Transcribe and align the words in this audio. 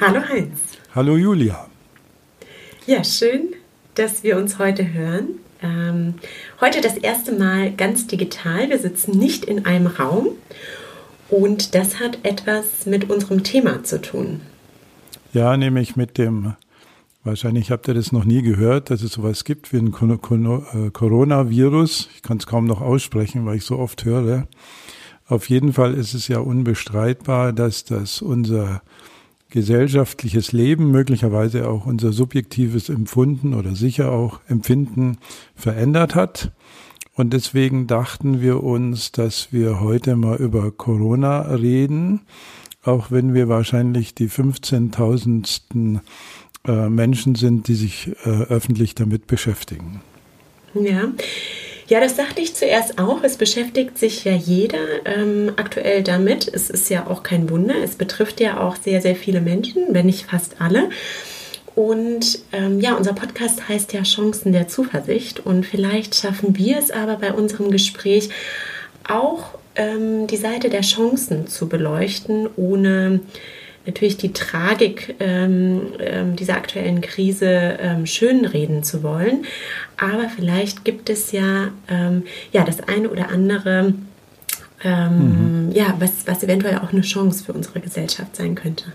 Hallo 0.00 0.20
Heinz. 0.28 0.60
Hallo 0.94 1.16
Julia. 1.16 1.66
Ja, 2.86 3.02
schön, 3.02 3.54
dass 3.96 4.22
wir 4.22 4.36
uns 4.36 4.60
heute 4.60 4.92
hören. 4.92 5.40
Ähm, 5.60 6.14
heute 6.60 6.80
das 6.80 6.96
erste 6.96 7.32
Mal 7.32 7.72
ganz 7.72 8.06
digital. 8.06 8.70
Wir 8.70 8.78
sitzen 8.78 9.18
nicht 9.18 9.44
in 9.44 9.66
einem 9.66 9.88
Raum 9.88 10.28
und 11.28 11.74
das 11.74 11.98
hat 11.98 12.20
etwas 12.22 12.86
mit 12.86 13.10
unserem 13.10 13.42
Thema 13.42 13.82
zu 13.82 14.00
tun. 14.00 14.40
Ja, 15.32 15.56
nämlich 15.56 15.96
mit 15.96 16.16
dem, 16.16 16.54
wahrscheinlich 17.24 17.72
habt 17.72 17.88
ihr 17.88 17.94
das 17.94 18.12
noch 18.12 18.24
nie 18.24 18.42
gehört, 18.42 18.90
dass 18.90 19.02
es 19.02 19.10
sowas 19.10 19.42
gibt 19.42 19.72
wie 19.72 19.78
ein 19.78 19.88
äh, 19.88 20.90
Coronavirus. 20.90 22.08
Ich 22.14 22.22
kann 22.22 22.36
es 22.36 22.46
kaum 22.46 22.66
noch 22.66 22.80
aussprechen, 22.80 23.46
weil 23.46 23.56
ich 23.56 23.64
so 23.64 23.76
oft 23.76 24.04
höre. 24.04 24.46
Auf 25.26 25.48
jeden 25.48 25.72
Fall 25.72 25.94
ist 25.94 26.14
es 26.14 26.28
ja 26.28 26.38
unbestreitbar, 26.38 27.52
dass 27.52 27.84
das 27.84 28.22
unser 28.22 28.80
gesellschaftliches 29.50 30.52
Leben, 30.52 30.90
möglicherweise 30.90 31.68
auch 31.68 31.86
unser 31.86 32.12
subjektives 32.12 32.88
Empfunden 32.88 33.54
oder 33.54 33.74
sicher 33.74 34.12
auch 34.12 34.40
Empfinden 34.48 35.18
verändert 35.54 36.14
hat. 36.14 36.52
Und 37.14 37.32
deswegen 37.32 37.86
dachten 37.86 38.40
wir 38.40 38.62
uns, 38.62 39.10
dass 39.10 39.52
wir 39.52 39.80
heute 39.80 40.16
mal 40.16 40.36
über 40.36 40.70
Corona 40.70 41.40
reden, 41.40 42.20
auch 42.84 43.10
wenn 43.10 43.34
wir 43.34 43.48
wahrscheinlich 43.48 44.14
die 44.14 44.28
15.000. 44.28 46.00
Äh, 46.66 46.88
Menschen 46.90 47.34
sind, 47.34 47.68
die 47.68 47.74
sich 47.74 48.10
äh, 48.24 48.28
öffentlich 48.28 48.94
damit 48.94 49.26
beschäftigen. 49.26 50.02
Ja. 50.74 51.08
Ja, 51.88 52.00
das 52.00 52.16
dachte 52.16 52.42
ich 52.42 52.54
zuerst 52.54 52.98
auch. 52.98 53.24
Es 53.24 53.38
beschäftigt 53.38 53.96
sich 53.96 54.24
ja 54.24 54.32
jeder 54.32 55.06
ähm, 55.06 55.52
aktuell 55.56 56.02
damit. 56.02 56.46
Es 56.46 56.68
ist 56.68 56.90
ja 56.90 57.06
auch 57.06 57.22
kein 57.22 57.48
Wunder. 57.48 57.76
Es 57.82 57.96
betrifft 57.96 58.40
ja 58.40 58.60
auch 58.60 58.76
sehr, 58.76 59.00
sehr 59.00 59.16
viele 59.16 59.40
Menschen, 59.40 59.86
wenn 59.88 60.04
nicht 60.04 60.26
fast 60.26 60.60
alle. 60.60 60.90
Und 61.74 62.40
ähm, 62.52 62.80
ja, 62.80 62.94
unser 62.94 63.14
Podcast 63.14 63.70
heißt 63.70 63.94
ja 63.94 64.02
Chancen 64.02 64.52
der 64.52 64.68
Zuversicht. 64.68 65.40
Und 65.40 65.64
vielleicht 65.64 66.14
schaffen 66.14 66.58
wir 66.58 66.76
es 66.76 66.90
aber 66.90 67.16
bei 67.16 67.32
unserem 67.32 67.70
Gespräch 67.70 68.28
auch 69.08 69.54
ähm, 69.74 70.26
die 70.26 70.36
Seite 70.36 70.68
der 70.68 70.82
Chancen 70.82 71.46
zu 71.46 71.70
beleuchten, 71.70 72.50
ohne 72.56 73.20
natürlich 73.88 74.18
die 74.18 74.32
Tragik 74.32 75.16
ähm, 75.18 75.80
ähm, 75.98 76.36
dieser 76.36 76.54
aktuellen 76.54 77.00
Krise 77.00 77.78
ähm, 77.80 78.06
schönreden 78.06 78.82
zu 78.82 79.02
wollen. 79.02 79.44
Aber 79.96 80.28
vielleicht 80.28 80.84
gibt 80.84 81.10
es 81.10 81.32
ja, 81.32 81.68
ähm, 81.88 82.24
ja 82.52 82.64
das 82.64 82.80
eine 82.86 83.08
oder 83.08 83.30
andere, 83.30 83.94
ähm, 84.84 85.68
mhm. 85.68 85.72
ja, 85.72 85.94
was, 85.98 86.26
was 86.26 86.44
eventuell 86.44 86.78
auch 86.78 86.92
eine 86.92 87.00
Chance 87.00 87.44
für 87.44 87.52
unsere 87.54 87.80
Gesellschaft 87.80 88.36
sein 88.36 88.54
könnte. 88.54 88.92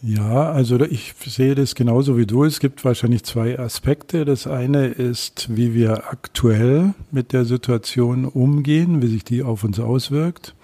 Ja, 0.00 0.52
also 0.52 0.80
ich 0.84 1.12
sehe 1.26 1.54
das 1.56 1.74
genauso 1.74 2.16
wie 2.16 2.26
du. 2.26 2.44
Es 2.44 2.60
gibt 2.60 2.84
wahrscheinlich 2.84 3.24
zwei 3.24 3.58
Aspekte. 3.58 4.24
Das 4.24 4.46
eine 4.46 4.86
ist, 4.86 5.54
wie 5.54 5.74
wir 5.74 6.08
aktuell 6.10 6.94
mit 7.10 7.32
der 7.32 7.44
Situation 7.44 8.24
umgehen, 8.24 9.02
wie 9.02 9.08
sich 9.08 9.24
die 9.24 9.42
auf 9.42 9.64
uns 9.64 9.80
auswirkt. 9.80 10.54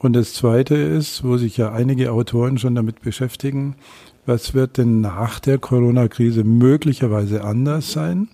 Und 0.00 0.14
das 0.14 0.32
Zweite 0.32 0.76
ist, 0.76 1.24
wo 1.24 1.36
sich 1.36 1.58
ja 1.58 1.72
einige 1.72 2.10
Autoren 2.10 2.56
schon 2.56 2.74
damit 2.74 3.02
beschäftigen, 3.02 3.76
was 4.24 4.54
wird 4.54 4.78
denn 4.78 5.02
nach 5.02 5.40
der 5.40 5.58
Corona-Krise 5.58 6.42
möglicherweise 6.42 7.44
anders 7.44 7.92
sein? 7.92 8.28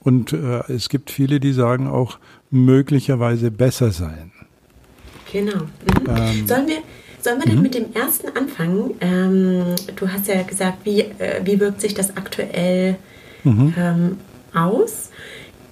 Und 0.00 0.32
äh, 0.32 0.62
es 0.68 0.88
gibt 0.88 1.12
viele, 1.12 1.38
die 1.38 1.52
sagen 1.52 1.86
auch 1.86 2.18
möglicherweise 2.50 3.52
besser 3.52 3.92
sein. 3.92 4.32
Genau. 5.32 5.62
Mhm. 5.62 6.16
Ähm, 6.16 6.46
sollen 6.48 6.66
wir, 6.66 6.78
sollen 7.20 7.38
wir 7.38 7.46
denn 7.46 7.56
mhm. 7.56 7.62
mit 7.62 7.74
dem 7.74 7.94
ersten 7.94 8.36
anfangen? 8.36 8.94
Ähm, 9.00 9.76
du 9.94 10.08
hast 10.08 10.26
ja 10.26 10.42
gesagt, 10.42 10.78
wie, 10.84 11.00
äh, 11.00 11.42
wie 11.44 11.60
wirkt 11.60 11.80
sich 11.80 11.94
das 11.94 12.16
aktuell 12.16 12.96
mhm. 13.44 13.72
ähm, 13.78 14.16
aus? 14.52 15.10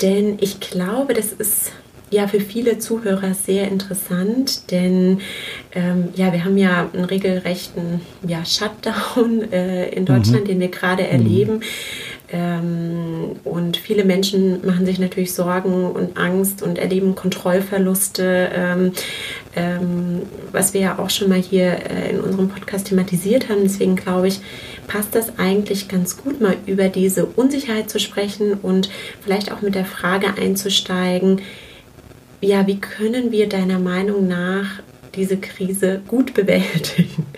Denn 0.00 0.38
ich 0.40 0.60
glaube, 0.60 1.14
das 1.14 1.32
ist 1.32 1.72
ja 2.12 2.28
für 2.28 2.40
viele 2.40 2.78
Zuhörer 2.78 3.34
sehr 3.34 3.68
interessant, 3.68 4.70
denn 4.70 5.20
ähm, 5.74 6.08
ja, 6.14 6.32
wir 6.32 6.44
haben 6.44 6.58
ja 6.58 6.88
einen 6.92 7.04
regelrechten 7.04 8.00
ja, 8.26 8.44
Shutdown 8.44 9.52
äh, 9.52 9.88
in 9.90 10.04
Deutschland, 10.04 10.44
mhm. 10.44 10.48
den 10.48 10.60
wir 10.60 10.68
gerade 10.68 11.06
erleben. 11.06 11.54
Mhm. 11.54 11.62
Ähm, 12.32 13.36
und 13.44 13.76
viele 13.76 14.04
Menschen 14.04 14.64
machen 14.66 14.86
sich 14.86 14.98
natürlich 14.98 15.34
Sorgen 15.34 15.90
und 15.90 16.16
Angst 16.16 16.62
und 16.62 16.78
erleben 16.78 17.14
Kontrollverluste, 17.14 18.50
ähm, 18.54 18.92
ähm, 19.54 20.22
was 20.50 20.72
wir 20.72 20.80
ja 20.80 20.98
auch 20.98 21.10
schon 21.10 21.28
mal 21.28 21.40
hier 21.40 21.78
äh, 21.90 22.10
in 22.10 22.20
unserem 22.20 22.48
Podcast 22.48 22.86
thematisiert 22.86 23.50
haben. 23.50 23.60
Deswegen 23.64 23.96
glaube 23.96 24.28
ich, 24.28 24.40
passt 24.86 25.14
das 25.14 25.38
eigentlich 25.38 25.88
ganz 25.88 26.16
gut, 26.16 26.40
mal 26.40 26.56
über 26.64 26.88
diese 26.88 27.26
Unsicherheit 27.26 27.90
zu 27.90 28.00
sprechen 28.00 28.54
und 28.54 28.88
vielleicht 29.20 29.52
auch 29.52 29.60
mit 29.60 29.74
der 29.74 29.84
Frage 29.84 30.28
einzusteigen, 30.40 31.42
ja, 32.42 32.66
wie 32.66 32.78
können 32.78 33.32
wir 33.32 33.48
deiner 33.48 33.78
Meinung 33.78 34.28
nach 34.28 34.82
diese 35.14 35.38
Krise 35.38 36.02
gut 36.06 36.34
bewältigen? 36.34 37.26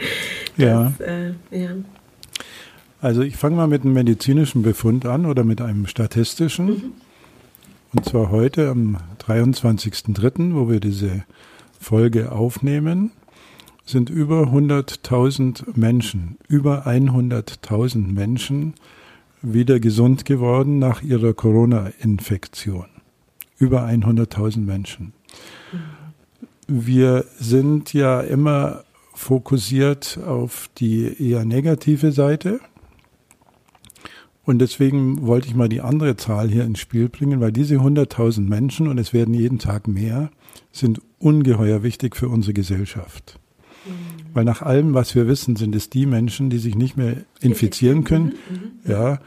Das, 0.57 0.67
ja. 0.67 0.93
Äh, 1.05 1.31
ja. 1.51 1.71
Also 3.01 3.23
ich 3.23 3.37
fange 3.37 3.57
mal 3.57 3.67
mit 3.67 3.83
einem 3.83 3.93
medizinischen 3.93 4.63
Befund 4.63 5.05
an 5.05 5.27
oder 5.27 5.43
mit 5.43 5.61
einem 5.61 5.89
statistischen. 5.89 6.67
Mhm. 6.67 6.93
Und 7.93 8.05
zwar 8.05 8.31
heute 8.31 8.69
am 8.69 8.99
23.03., 9.27 10.55
wo 10.55 10.71
wir 10.71 10.79
diese 10.79 11.25
Folge 11.81 12.31
aufnehmen, 12.31 13.11
sind 13.85 14.11
über 14.11 14.45
100.000 14.45 15.77
Menschen, 15.77 16.39
über 16.47 16.87
100.000 16.87 18.13
Menschen 18.13 18.75
wieder 19.43 19.81
gesund 19.81 20.25
geworden 20.25 20.79
nach 20.79 21.03
ihrer 21.03 21.35
Corona-Infektion. 21.35 22.94
Über 23.59 23.87
100.000 23.87 24.61
Menschen. 24.61 25.13
Wir 26.67 27.25
sind 27.39 27.93
ja 27.93 28.21
immer 28.21 28.85
fokussiert 29.15 30.19
auf 30.27 30.69
die 30.77 31.31
eher 31.31 31.45
negative 31.45 32.11
Seite 32.13 32.61
und 34.45 34.59
deswegen 34.59 35.27
wollte 35.27 35.49
ich 35.49 35.55
mal 35.55 35.69
die 35.69 35.81
andere 35.81 36.17
Zahl 36.17 36.51
hier 36.51 36.65
ins 36.65 36.79
Spiel 36.79 37.09
bringen, 37.09 37.41
weil 37.41 37.53
diese 37.53 37.77
100.000 37.77 38.43
Menschen, 38.43 38.89
und 38.89 38.99
es 38.99 39.13
werden 39.13 39.33
jeden 39.33 39.59
Tag 39.59 39.89
mehr, 39.89 40.31
sind 40.71 41.01
ungeheuer 41.19 41.83
wichtig 41.83 42.17
für 42.17 42.29
unsere 42.29 42.53
Gesellschaft. 42.53 43.39
Weil 44.35 44.45
nach 44.45 44.63
allem, 44.63 44.95
was 44.95 45.15
wir 45.15 45.27
wissen, 45.27 45.57
sind 45.57 45.75
es 45.75 45.89
die 45.89 46.07
Menschen, 46.07 46.51
die 46.51 46.59
sich 46.59 46.75
nicht 46.75 46.97
mehr 46.97 47.17
infizieren 47.41 48.05
können, 48.05 48.35
mhm. 48.49 48.57
mhm. 48.57 48.91
ja, 48.91 49.19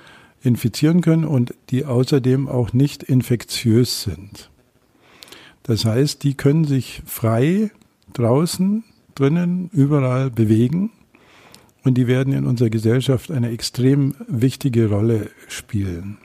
infizieren 0.41 1.01
können 1.01 1.25
und 1.25 1.53
die 1.69 1.85
außerdem 1.85 2.47
auch 2.47 2.73
nicht 2.73 3.03
infektiös 3.03 4.03
sind. 4.03 4.49
Das 5.63 5.85
heißt, 5.85 6.23
die 6.23 6.35
können 6.35 6.65
sich 6.65 7.01
frei 7.05 7.71
draußen, 8.13 8.83
drinnen, 9.15 9.69
überall 9.73 10.31
bewegen 10.31 10.91
und 11.83 11.95
die 11.95 12.07
werden 12.07 12.33
in 12.33 12.45
unserer 12.45 12.69
Gesellschaft 12.69 13.31
eine 13.31 13.49
extrem 13.49 14.15
wichtige 14.27 14.89
Rolle 14.89 15.29
spielen. 15.47 16.17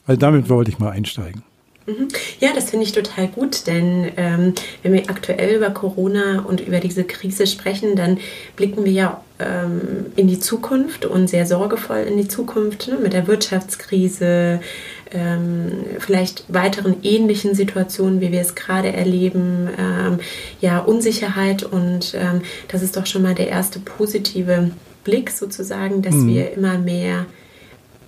Also 0.08 0.20
damit 0.20 0.50
wollte 0.50 0.72
ich 0.72 0.80
mal 0.80 0.90
einsteigen. 0.90 1.44
Mhm. 1.86 2.08
Ja, 2.40 2.54
das 2.56 2.72
finde 2.72 2.86
ich 2.86 2.92
total 2.92 3.28
gut, 3.28 3.68
denn 3.68 4.12
ähm, 4.18 4.54
wenn 4.82 4.94
wir 4.94 5.10
aktuell 5.10 5.56
über 5.56 5.70
Corona 5.70 6.42
und 6.42 6.60
über 6.60 6.80
diese 6.80 7.04
Krise 7.04 7.46
sprechen, 7.46 7.96
dann 7.96 8.18
blicken 8.56 8.84
wir 8.84 8.92
ja 8.92 9.22
ähm, 9.40 10.08
in 10.16 10.28
die 10.28 10.40
Zukunft 10.40 11.06
und 11.06 11.30
sehr 11.30 11.46
sorgevoll 11.46 12.00
in 12.00 12.18
die 12.18 12.28
Zukunft 12.28 12.88
ne, 12.88 12.98
mit 13.02 13.14
der 13.14 13.28
Wirtschaftskrise, 13.28 14.62
ähm, 15.12 15.86
vielleicht 16.00 16.46
weiteren 16.48 16.98
ähnlichen 17.04 17.56
Situationen, 17.56 18.20
wie 18.22 18.32
wir 18.32 18.42
es 18.42 18.56
gerade 18.56 18.92
erleben, 18.92 19.70
ähm, 19.78 20.20
ja, 20.60 20.80
Unsicherheit 20.80 21.64
und 21.64 22.16
ähm, 22.16 22.42
das 22.68 22.82
ist 22.82 22.98
doch 22.98 23.06
schon 23.06 23.22
mal 23.22 23.36
der 23.36 23.50
erste 23.50 23.80
positive 23.80 24.72
Blick 25.04 25.32
sozusagen, 25.32 26.02
dass 26.02 26.16
mhm. 26.16 26.28
wir 26.28 26.54
immer 26.54 26.78
mehr 26.78 27.26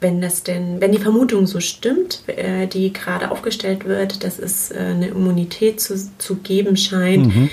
wenn 0.02 0.22
das 0.22 0.44
denn, 0.44 0.80
wenn 0.80 0.92
die 0.92 0.98
Vermutung 0.98 1.46
so 1.46 1.60
stimmt, 1.60 2.24
äh, 2.28 2.68
die 2.68 2.94
gerade 2.94 3.32
aufgestellt 3.32 3.86
wird, 3.86 4.24
dass 4.24 4.40
es 4.40 4.72
äh, 4.72 4.78
eine 4.78 5.10
Immunität 5.10 5.82
zu, 5.82 5.96
zu 6.18 6.36
geben 6.38 6.78
scheint, 6.78 7.36
mhm. 7.36 7.50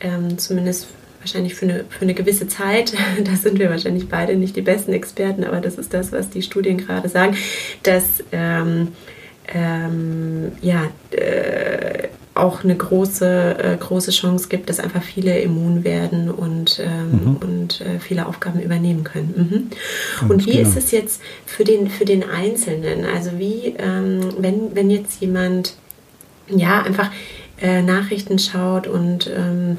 ähm, 0.00 0.38
zumindest 0.38 0.86
wahrscheinlich 1.20 1.54
für 1.54 1.66
eine, 1.66 1.84
für 1.88 2.02
eine 2.02 2.14
gewisse 2.14 2.48
Zeit, 2.48 2.94
da 3.24 3.36
sind 3.36 3.58
wir 3.58 3.70
wahrscheinlich 3.70 4.08
beide 4.08 4.36
nicht 4.36 4.56
die 4.56 4.62
besten 4.62 4.92
Experten, 4.92 5.44
aber 5.44 5.60
das 5.60 5.76
ist 5.76 5.94
das, 5.94 6.12
was 6.12 6.30
die 6.30 6.42
Studien 6.42 6.78
gerade 6.78 7.08
sagen, 7.08 7.36
dass 7.82 8.24
ähm, 8.32 8.88
ähm, 9.54 10.52
ja, 10.60 10.84
äh, 11.10 12.08
auch 12.38 12.62
eine 12.62 12.76
große, 12.76 13.56
äh, 13.58 13.76
große 13.76 14.12
Chance 14.12 14.48
gibt, 14.48 14.70
dass 14.70 14.78
einfach 14.78 15.02
viele 15.02 15.38
immun 15.40 15.84
werden 15.84 16.30
und, 16.30 16.80
ähm, 16.80 17.10
mhm. 17.10 17.36
und 17.36 17.80
äh, 17.80 17.98
viele 17.98 18.26
Aufgaben 18.26 18.60
übernehmen 18.60 19.04
können. 19.04 19.70
Mhm. 20.20 20.30
Und 20.30 20.46
wie 20.46 20.52
genau. 20.52 20.68
ist 20.68 20.76
es 20.76 20.90
jetzt 20.92 21.20
für 21.46 21.64
den, 21.64 21.90
für 21.90 22.04
den 22.04 22.22
Einzelnen? 22.22 23.04
Also 23.04 23.32
wie, 23.38 23.74
ähm, 23.78 24.20
wenn, 24.38 24.74
wenn 24.74 24.90
jetzt 24.90 25.20
jemand 25.20 25.74
ja 26.48 26.82
einfach 26.82 27.10
äh, 27.60 27.82
Nachrichten 27.82 28.38
schaut 28.38 28.86
und 28.86 29.28
ähm, 29.36 29.78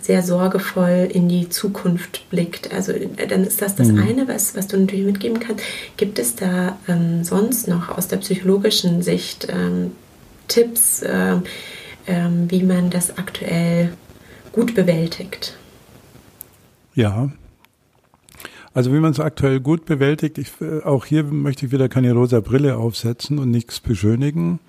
sehr 0.00 0.22
sorgevoll 0.22 1.08
in 1.12 1.28
die 1.28 1.48
Zukunft 1.48 2.28
blickt. 2.30 2.72
Also 2.72 2.92
äh, 2.92 3.26
dann 3.26 3.44
ist 3.44 3.62
das 3.62 3.74
das 3.74 3.88
mhm. 3.88 4.02
eine, 4.02 4.28
was, 4.28 4.56
was 4.56 4.66
du 4.66 4.78
natürlich 4.78 5.04
mitgeben 5.04 5.40
kannst. 5.40 5.64
Gibt 5.96 6.18
es 6.18 6.36
da 6.36 6.78
ähm, 6.88 7.24
sonst 7.24 7.68
noch 7.68 7.88
aus 7.96 8.08
der 8.08 8.18
psychologischen 8.18 9.02
Sicht 9.02 9.48
ähm, 9.50 9.92
Tipps, 10.48 11.02
äh, 11.02 11.36
ähm, 12.06 12.50
wie 12.50 12.62
man 12.62 12.90
das 12.90 13.18
aktuell 13.18 13.92
gut 14.52 14.74
bewältigt? 14.74 15.56
Ja. 16.94 17.30
Also 18.72 18.92
wie 18.92 19.00
man 19.00 19.10
es 19.12 19.20
aktuell 19.20 19.60
gut 19.60 19.84
bewältigt, 19.84 20.38
ich, 20.38 20.52
äh, 20.60 20.82
auch 20.82 21.04
hier 21.04 21.24
möchte 21.24 21.66
ich 21.66 21.72
wieder 21.72 21.88
keine 21.88 22.12
rosa 22.12 22.40
Brille 22.40 22.76
aufsetzen 22.76 23.38
und 23.38 23.50
nichts 23.50 23.80
beschönigen. 23.80 24.60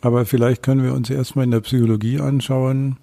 Aber 0.00 0.26
vielleicht 0.26 0.62
können 0.62 0.84
wir 0.84 0.92
uns 0.92 1.10
erstmal 1.10 1.44
in 1.44 1.50
der 1.50 1.60
Psychologie 1.60 2.20
anschauen, 2.20 2.96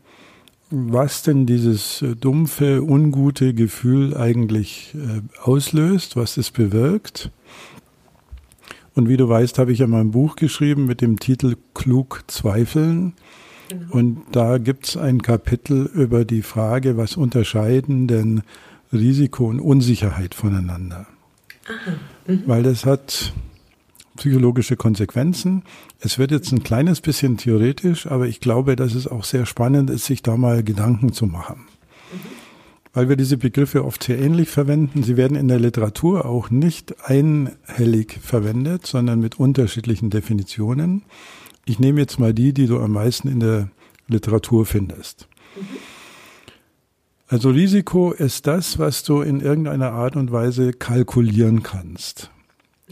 was 0.76 1.22
denn 1.22 1.46
dieses 1.46 2.02
äh, 2.02 2.16
dumpfe, 2.16 2.82
ungute 2.82 3.54
Gefühl 3.54 4.18
eigentlich 4.18 4.96
äh, 4.96 5.22
auslöst, 5.40 6.16
was 6.16 6.38
es 6.38 6.50
bewirkt. 6.50 7.30
Und 8.96 9.08
wie 9.08 9.18
du 9.18 9.30
weißt, 9.30 9.60
habe 9.60 9.72
ich 9.72 9.80
ja 9.80 9.88
mal 9.88 10.02
ein 10.02 10.12
Buch 10.12 10.36
geschrieben 10.36 10.86
mit 10.86 11.02
dem 11.02 11.20
Titel 11.20 11.56
Klug 11.76 12.24
Zweifeln. 12.28 13.14
Genau. 13.70 13.94
Und 13.94 14.22
da 14.32 14.58
gibt 14.58 14.88
es 14.88 14.98
ein 14.98 15.22
Kapitel 15.22 15.86
über 15.94 16.26
die 16.26 16.42
Frage, 16.42 16.98
was 16.98 17.18
unterscheiden 17.18 18.08
denn 18.08 18.42
Risiko 18.92 19.46
und 19.46 19.60
Unsicherheit 19.60 20.34
voneinander. 20.34 21.06
Mhm. 22.28 22.44
Weil 22.48 22.64
das 22.64 22.86
hat 22.86 23.34
psychologische 24.18 24.76
Konsequenzen. 24.76 25.64
Es 26.00 26.20
wird 26.20 26.32
jetzt 26.32 26.52
ein 26.52 26.64
kleines 26.64 27.02
bisschen 27.02 27.38
theoretisch, 27.38 28.08
aber 28.08 28.28
ich 28.28 28.40
glaube, 28.40 28.76
dass 28.76 28.94
es 28.94 29.08
auch 29.08 29.24
sehr 29.24 29.46
spannend 29.46 29.90
ist, 29.90 30.06
sich 30.06 30.22
da 30.22 30.38
mal 30.38 30.64
Gedanken 30.64 31.14
zu 31.14 31.26
machen. 31.26 31.68
Weil 32.94 33.10
wir 33.10 33.16
diese 33.16 33.38
Begriffe 33.38 33.86
oft 33.86 34.04
sehr 34.04 34.20
ähnlich 34.20 34.50
verwenden. 34.50 35.02
Sie 35.02 35.18
werden 35.18 35.36
in 35.36 35.48
der 35.48 35.60
Literatur 35.60 36.26
auch 36.26 36.52
nicht 36.52 37.10
einhellig 37.10 38.20
verwendet, 38.22 38.86
sondern 38.86 39.20
mit 39.20 39.40
unterschiedlichen 39.40 40.12
Definitionen. 40.12 41.04
Ich 41.66 41.80
nehme 41.80 42.02
jetzt 42.02 42.20
mal 42.20 42.34
die, 42.34 42.54
die 42.54 42.68
du 42.68 42.80
am 42.80 42.92
meisten 42.92 43.28
in 43.28 43.40
der 43.40 43.70
Literatur 44.08 44.66
findest. 44.66 45.28
Also 47.28 47.50
Risiko 47.50 48.12
ist 48.12 48.46
das, 48.46 48.78
was 48.78 49.04
du 49.04 49.22
in 49.22 49.40
irgendeiner 49.40 49.92
Art 49.94 50.16
und 50.16 50.32
Weise 50.32 50.72
kalkulieren 50.72 51.64
kannst. 51.64 52.30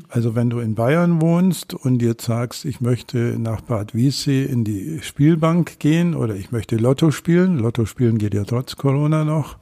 Also 0.10 0.36
wenn 0.36 0.50
du 0.50 0.60
in 0.60 0.76
Bayern 0.76 1.22
wohnst 1.22 1.74
und 1.74 2.02
jetzt 2.02 2.26
sagst, 2.26 2.66
ich 2.66 2.80
möchte 2.80 3.38
nach 3.38 3.62
Bad 3.62 3.94
Wiessee 3.94 4.44
in 4.44 4.64
die 4.64 5.00
Spielbank 5.02 5.80
gehen 5.80 6.16
oder 6.16 6.36
ich 6.36 6.52
möchte 6.52 6.78
Lotto 6.78 7.12
spielen, 7.12 7.60
Lotto 7.60 7.86
spielen 7.86 8.18
geht 8.18 8.34
ja 8.34 8.44
trotz 8.46 8.78
Corona 8.78 9.26
noch, 9.26 9.58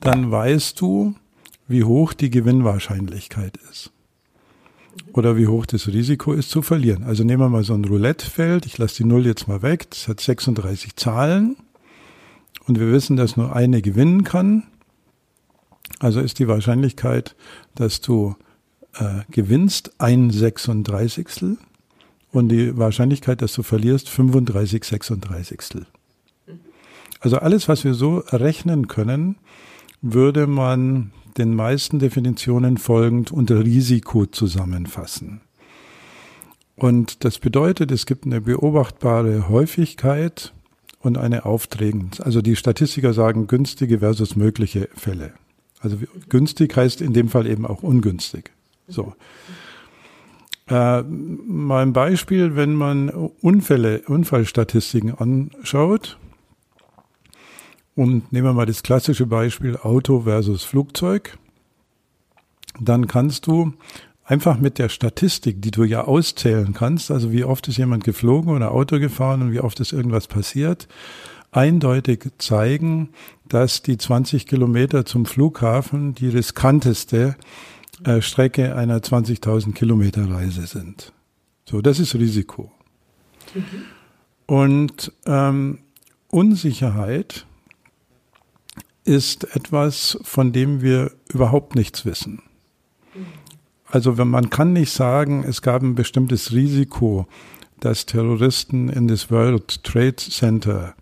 dann 0.00 0.30
weißt 0.30 0.80
du, 0.80 1.14
wie 1.66 1.84
hoch 1.84 2.14
die 2.14 2.30
Gewinnwahrscheinlichkeit 2.30 3.58
ist 3.70 3.92
oder 5.12 5.36
wie 5.36 5.46
hoch 5.46 5.66
das 5.66 5.86
Risiko 5.88 6.32
ist 6.32 6.50
zu 6.50 6.62
verlieren. 6.62 7.04
Also 7.04 7.24
nehmen 7.24 7.42
wir 7.42 7.48
mal 7.48 7.64
so 7.64 7.74
ein 7.74 7.84
Roulettefeld. 7.84 8.66
Ich 8.66 8.78
lasse 8.78 9.02
die 9.02 9.04
Null 9.04 9.26
jetzt 9.26 9.46
mal 9.48 9.62
weg. 9.62 9.90
Das 9.90 10.08
hat 10.08 10.20
36 10.20 10.96
Zahlen. 10.96 11.56
Und 12.66 12.80
wir 12.80 12.90
wissen, 12.92 13.16
dass 13.16 13.36
nur 13.36 13.54
eine 13.54 13.82
gewinnen 13.82 14.24
kann. 14.24 14.64
Also 15.98 16.20
ist 16.20 16.38
die 16.38 16.48
Wahrscheinlichkeit, 16.48 17.34
dass 17.74 18.00
du 18.00 18.36
äh, 18.94 19.22
gewinnst, 19.30 19.92
ein 19.98 20.30
36. 20.30 21.58
Und 22.30 22.50
die 22.50 22.76
Wahrscheinlichkeit, 22.76 23.42
dass 23.42 23.52
du 23.54 23.62
verlierst, 23.62 24.08
35 24.08 24.84
36. 24.84 25.86
Also 27.20 27.38
alles, 27.38 27.68
was 27.68 27.84
wir 27.84 27.94
so 27.94 28.18
rechnen 28.28 28.86
können, 28.86 29.36
würde 30.02 30.46
man 30.46 31.12
den 31.36 31.54
meisten 31.54 31.98
Definitionen 31.98 32.78
folgend 32.78 33.32
unter 33.32 33.64
Risiko 33.64 34.26
zusammenfassen. 34.26 35.40
Und 36.76 37.24
das 37.24 37.38
bedeutet, 37.38 37.90
es 37.90 38.06
gibt 38.06 38.24
eine 38.24 38.40
beobachtbare 38.40 39.48
Häufigkeit 39.48 40.52
und 41.00 41.18
eine 41.18 41.44
auftretende. 41.44 42.24
Also 42.24 42.40
die 42.40 42.56
Statistiker 42.56 43.12
sagen 43.12 43.48
günstige 43.48 43.98
versus 43.98 44.36
mögliche 44.36 44.88
Fälle. 44.94 45.32
Also 45.80 45.98
günstig 46.28 46.76
heißt 46.76 47.00
in 47.00 47.12
dem 47.12 47.28
Fall 47.28 47.46
eben 47.46 47.66
auch 47.66 47.82
ungünstig. 47.82 48.50
So. 48.88 49.14
Äh, 50.68 51.02
mal 51.02 51.82
ein 51.82 51.92
Beispiel, 51.92 52.56
wenn 52.56 52.74
man 52.74 53.08
Unfälle, 53.10 54.02
Unfallstatistiken 54.06 55.14
anschaut, 55.14 56.18
und 57.98 58.32
nehmen 58.32 58.46
wir 58.46 58.52
mal 58.52 58.64
das 58.64 58.84
klassische 58.84 59.26
Beispiel 59.26 59.76
Auto 59.76 60.20
versus 60.20 60.62
Flugzeug. 60.62 61.36
Dann 62.78 63.08
kannst 63.08 63.48
du 63.48 63.72
einfach 64.22 64.56
mit 64.60 64.78
der 64.78 64.88
Statistik, 64.88 65.60
die 65.62 65.72
du 65.72 65.82
ja 65.82 66.04
auszählen 66.04 66.74
kannst, 66.74 67.10
also 67.10 67.32
wie 67.32 67.42
oft 67.42 67.66
ist 67.66 67.76
jemand 67.76 68.04
geflogen 68.04 68.54
oder 68.54 68.70
Auto 68.70 69.00
gefahren 69.00 69.42
und 69.42 69.52
wie 69.52 69.58
oft 69.58 69.80
ist 69.80 69.92
irgendwas 69.92 70.28
passiert, 70.28 70.86
eindeutig 71.50 72.30
zeigen, 72.38 73.10
dass 73.48 73.82
die 73.82 73.96
20 73.96 74.46
Kilometer 74.46 75.04
zum 75.04 75.26
Flughafen 75.26 76.14
die 76.14 76.28
riskanteste 76.28 77.36
äh, 78.04 78.20
Strecke 78.20 78.76
einer 78.76 78.98
20.000 78.98 79.72
Kilometer 79.72 80.30
Reise 80.30 80.66
sind. 80.66 81.12
So, 81.64 81.80
das 81.80 81.98
ist 81.98 82.14
Risiko. 82.14 82.70
Mhm. 83.54 83.62
Und 84.46 85.12
ähm, 85.26 85.80
Unsicherheit 86.28 87.46
ist 89.04 89.56
etwas, 89.56 90.18
von 90.22 90.52
dem 90.52 90.82
wir 90.82 91.12
überhaupt 91.28 91.74
nichts 91.74 92.04
wissen. 92.04 92.42
Also 93.86 94.18
wenn 94.18 94.28
man 94.28 94.50
kann 94.50 94.74
nicht 94.74 94.92
sagen, 94.92 95.44
es 95.44 95.62
gab 95.62 95.82
ein 95.82 95.94
bestimmtes 95.94 96.52
Risiko, 96.52 97.26
dass 97.80 98.04
Terroristen 98.04 98.90
in 98.90 99.08
das 99.08 99.30
World 99.30 99.82
Trade 99.82 100.16
Center 100.16 100.94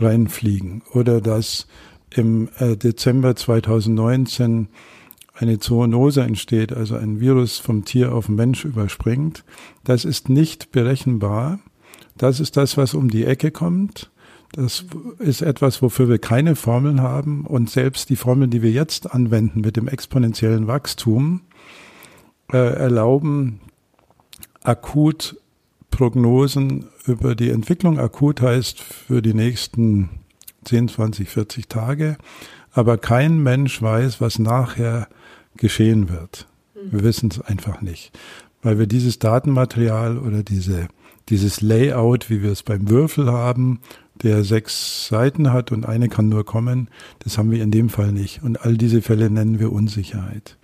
reinfliegen 0.00 0.82
oder 0.92 1.20
dass 1.20 1.66
im 2.10 2.48
äh, 2.58 2.76
Dezember 2.76 3.36
2019 3.36 4.68
eine 5.34 5.58
Zoonose 5.58 6.22
entsteht, 6.22 6.72
also 6.72 6.96
ein 6.96 7.20
Virus 7.20 7.58
vom 7.58 7.84
Tier 7.84 8.14
auf 8.14 8.26
den 8.26 8.34
Mensch 8.34 8.64
überspringt. 8.64 9.44
Das 9.84 10.04
ist 10.04 10.28
nicht 10.28 10.70
berechenbar. 10.70 11.60
Das 12.16 12.40
ist 12.40 12.56
das, 12.56 12.76
was 12.76 12.92
um 12.92 13.08
die 13.08 13.24
Ecke 13.24 13.50
kommt. 13.50 14.10
Das 14.52 14.84
ist 15.18 15.42
etwas, 15.42 15.80
wofür 15.80 16.08
wir 16.08 16.18
keine 16.18 16.56
Formeln 16.56 17.00
haben. 17.00 17.46
Und 17.46 17.70
selbst 17.70 18.10
die 18.10 18.16
Formeln, 18.16 18.50
die 18.50 18.62
wir 18.62 18.70
jetzt 18.70 19.14
anwenden 19.14 19.60
mit 19.60 19.76
dem 19.76 19.88
exponentiellen 19.88 20.66
Wachstum, 20.66 21.42
äh, 22.52 22.58
erlauben 22.58 23.60
akut 24.62 25.39
Prognosen 25.90 26.86
über 27.06 27.34
die 27.34 27.50
Entwicklung. 27.50 27.98
Akut 27.98 28.40
heißt 28.40 28.80
für 28.80 29.22
die 29.22 29.34
nächsten 29.34 30.08
10, 30.64 30.88
20, 30.88 31.28
40 31.28 31.68
Tage. 31.68 32.16
Aber 32.72 32.98
kein 32.98 33.42
Mensch 33.42 33.80
weiß, 33.82 34.20
was 34.20 34.38
nachher 34.38 35.08
geschehen 35.56 36.08
wird. 36.08 36.46
Wir 36.90 37.02
wissen 37.02 37.30
es 37.30 37.40
einfach 37.40 37.82
nicht, 37.82 38.18
weil 38.62 38.78
wir 38.78 38.86
dieses 38.86 39.18
Datenmaterial 39.18 40.18
oder 40.18 40.42
diese, 40.42 40.88
dieses 41.28 41.60
Layout, 41.60 42.30
wie 42.30 42.42
wir 42.42 42.52
es 42.52 42.62
beim 42.62 42.88
Würfel 42.88 43.30
haben, 43.30 43.80
der 44.22 44.44
sechs 44.44 45.08
Seiten 45.08 45.52
hat 45.52 45.72
und 45.72 45.86
eine 45.86 46.08
kann 46.08 46.28
nur 46.28 46.44
kommen, 46.44 46.88
das 47.20 47.38
haben 47.38 47.50
wir 47.50 47.62
in 47.62 47.70
dem 47.70 47.88
Fall 47.88 48.12
nicht. 48.12 48.42
Und 48.42 48.64
all 48.64 48.76
diese 48.76 49.02
Fälle 49.02 49.30
nennen 49.30 49.60
wir 49.60 49.72
Unsicherheit. 49.72 50.58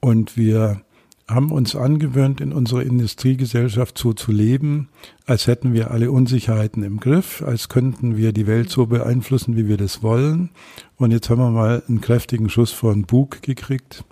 Und 0.00 0.36
wir 0.36 0.82
haben 1.26 1.52
uns 1.52 1.74
angewöhnt, 1.74 2.40
in 2.40 2.52
unserer 2.52 2.82
Industriegesellschaft 2.82 3.96
so 3.96 4.12
zu 4.12 4.30
leben, 4.30 4.88
als 5.26 5.46
hätten 5.46 5.72
wir 5.72 5.90
alle 5.90 6.10
Unsicherheiten 6.10 6.82
im 6.82 7.00
Griff, 7.00 7.42
als 7.42 7.68
könnten 7.68 8.16
wir 8.16 8.32
die 8.32 8.46
Welt 8.46 8.68
so 8.68 8.86
beeinflussen, 8.86 9.56
wie 9.56 9.66
wir 9.66 9.78
das 9.78 10.02
wollen. 10.02 10.50
Und 10.96 11.12
jetzt 11.12 11.30
haben 11.30 11.40
wir 11.40 11.50
mal 11.50 11.82
einen 11.88 12.02
kräftigen 12.02 12.50
Schuss 12.50 12.72
vor 12.72 12.92
den 12.92 13.06
Bug 13.06 13.40
gekriegt, 13.42 14.04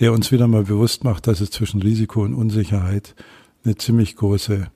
der 0.00 0.12
uns 0.12 0.32
wieder 0.32 0.48
mal 0.48 0.64
bewusst 0.64 1.04
macht, 1.04 1.28
dass 1.28 1.40
es 1.40 1.50
zwischen 1.50 1.82
Risiko 1.82 2.24
und 2.24 2.34
Unsicherheit 2.34 3.14
eine 3.64 3.76
ziemlich 3.76 4.16
große, 4.16 4.70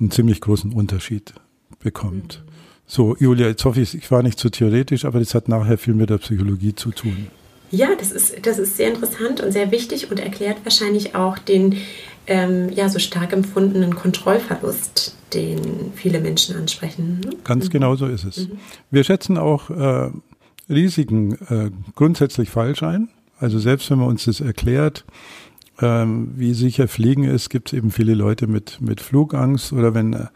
einen 0.00 0.10
ziemlich 0.10 0.40
großen 0.40 0.72
Unterschied 0.72 1.34
bekommt. 1.78 2.42
Mhm. 2.44 2.48
So, 2.90 3.14
Julia, 3.18 3.48
jetzt 3.48 3.66
hoffe 3.66 3.82
ich, 3.82 3.94
ich 3.94 4.10
war 4.10 4.22
nicht 4.22 4.38
zu 4.38 4.48
theoretisch, 4.48 5.04
aber 5.04 5.18
das 5.18 5.34
hat 5.34 5.46
nachher 5.46 5.76
viel 5.76 5.92
mit 5.92 6.08
der 6.08 6.16
Psychologie 6.18 6.74
zu 6.74 6.90
tun. 6.90 7.28
Ja, 7.70 7.88
das 7.98 8.12
ist, 8.12 8.46
das 8.46 8.58
ist 8.58 8.76
sehr 8.76 8.88
interessant 8.88 9.40
und 9.40 9.52
sehr 9.52 9.70
wichtig 9.70 10.10
und 10.10 10.20
erklärt 10.20 10.58
wahrscheinlich 10.64 11.14
auch 11.14 11.38
den 11.38 11.76
ähm, 12.26 12.70
ja, 12.72 12.88
so 12.88 12.98
stark 12.98 13.32
empfundenen 13.32 13.94
Kontrollverlust, 13.94 15.16
den 15.34 15.92
viele 15.94 16.20
Menschen 16.20 16.56
ansprechen. 16.56 17.20
Ne? 17.24 17.30
Ganz 17.44 17.66
mhm. 17.66 17.70
genau 17.70 17.96
so 17.96 18.06
ist 18.06 18.24
es. 18.24 18.48
Mhm. 18.48 18.58
Wir 18.90 19.04
schätzen 19.04 19.38
auch 19.38 19.70
äh, 19.70 20.10
Risiken 20.68 21.34
äh, 21.48 21.70
grundsätzlich 21.94 22.50
falsch 22.50 22.82
ein. 22.82 23.08
Also 23.38 23.58
selbst 23.58 23.90
wenn 23.90 23.98
man 23.98 24.08
uns 24.08 24.24
das 24.24 24.40
erklärt, 24.40 25.04
ähm, 25.80 26.32
wie 26.36 26.54
sicher 26.54 26.88
Fliegen 26.88 27.24
ist, 27.24 27.50
gibt 27.50 27.68
es 27.68 27.72
eben 27.72 27.90
viele 27.90 28.14
Leute 28.14 28.46
mit, 28.46 28.80
mit 28.80 29.00
Flugangst 29.00 29.72
oder 29.72 29.94
wenn 29.94 30.12
äh, 30.12 30.26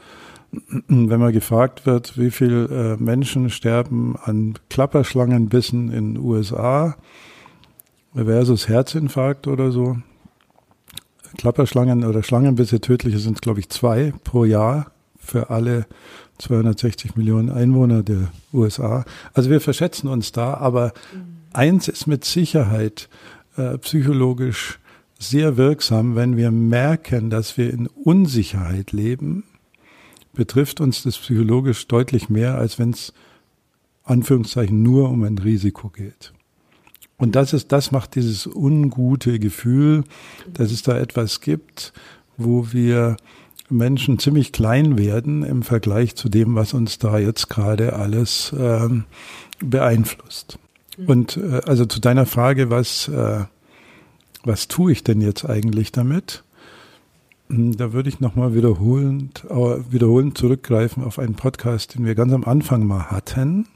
wenn 0.52 1.20
man 1.20 1.32
gefragt 1.32 1.86
wird, 1.86 2.18
wie 2.18 2.30
viele 2.30 2.96
äh, 2.98 3.02
Menschen 3.02 3.48
sterben 3.48 4.16
an 4.22 4.54
Klapperschlangenbissen 4.68 5.90
in 5.90 6.14
den 6.14 6.22
USA 6.22 6.96
versus 8.14 8.68
Herzinfarkt 8.68 9.46
oder 9.46 9.72
so. 9.72 9.96
Klapperschlangen 11.38 12.04
oder 12.04 12.22
Schlangenbisse 12.22 12.82
tödliche 12.82 13.18
sind, 13.18 13.40
glaube 13.40 13.60
ich, 13.60 13.70
zwei 13.70 14.12
pro 14.24 14.44
Jahr 14.44 14.92
für 15.18 15.48
alle 15.48 15.86
260 16.38 17.16
Millionen 17.16 17.48
Einwohner 17.48 18.02
der 18.02 18.30
USA. 18.52 19.06
Also 19.32 19.48
wir 19.48 19.62
verschätzen 19.62 20.08
uns 20.08 20.32
da, 20.32 20.54
aber 20.54 20.92
eins 21.54 21.88
ist 21.88 22.06
mit 22.06 22.26
Sicherheit 22.26 23.08
äh, 23.56 23.78
psychologisch 23.78 24.78
sehr 25.18 25.56
wirksam, 25.56 26.16
wenn 26.16 26.36
wir 26.36 26.50
merken, 26.50 27.30
dass 27.30 27.56
wir 27.56 27.72
in 27.72 27.86
Unsicherheit 27.86 28.92
leben 28.92 29.44
betrifft 30.32 30.80
uns 30.80 31.02
das 31.02 31.18
psychologisch 31.18 31.86
deutlich 31.88 32.28
mehr, 32.28 32.56
als 32.56 32.78
wenn 32.78 32.90
es 32.90 33.12
Anführungszeichen 34.04 34.82
nur 34.82 35.10
um 35.10 35.22
ein 35.24 35.38
Risiko 35.38 35.88
geht. 35.88 36.32
Und 37.18 37.36
das 37.36 37.52
ist, 37.52 37.70
das 37.70 37.92
macht 37.92 38.16
dieses 38.16 38.46
ungute 38.46 39.38
Gefühl, 39.38 40.04
dass 40.52 40.72
es 40.72 40.82
da 40.82 40.98
etwas 40.98 41.40
gibt, 41.40 41.92
wo 42.36 42.72
wir 42.72 43.16
Menschen 43.68 44.18
ziemlich 44.18 44.52
klein 44.52 44.98
werden 44.98 45.44
im 45.44 45.62
Vergleich 45.62 46.16
zu 46.16 46.28
dem, 46.28 46.54
was 46.54 46.74
uns 46.74 46.98
da 46.98 47.18
jetzt 47.18 47.48
gerade 47.48 47.94
alles 47.94 48.52
ähm, 48.58 49.04
beeinflusst. 49.60 50.58
Mhm. 50.98 51.06
Und 51.06 51.36
äh, 51.36 51.60
also 51.66 51.86
zu 51.86 52.00
deiner 52.00 52.26
Frage, 52.26 52.70
was, 52.70 53.08
äh, 53.08 53.44
was 54.44 54.68
tue 54.68 54.92
ich 54.92 55.04
denn 55.04 55.20
jetzt 55.20 55.48
eigentlich 55.48 55.92
damit? 55.92 56.42
Hm, 57.52 57.76
da 57.76 57.92
würde 57.92 58.08
ich 58.08 58.18
nochmal 58.18 58.54
wiederholend, 58.54 59.44
wiederholend 59.44 60.38
zurückgreifen 60.38 61.04
auf 61.04 61.18
einen 61.18 61.34
Podcast, 61.34 61.94
den 61.94 62.06
wir 62.06 62.14
ganz 62.14 62.32
am 62.32 62.44
Anfang 62.44 62.86
mal 62.86 63.10
hatten, 63.10 63.58
mhm. 63.58 63.66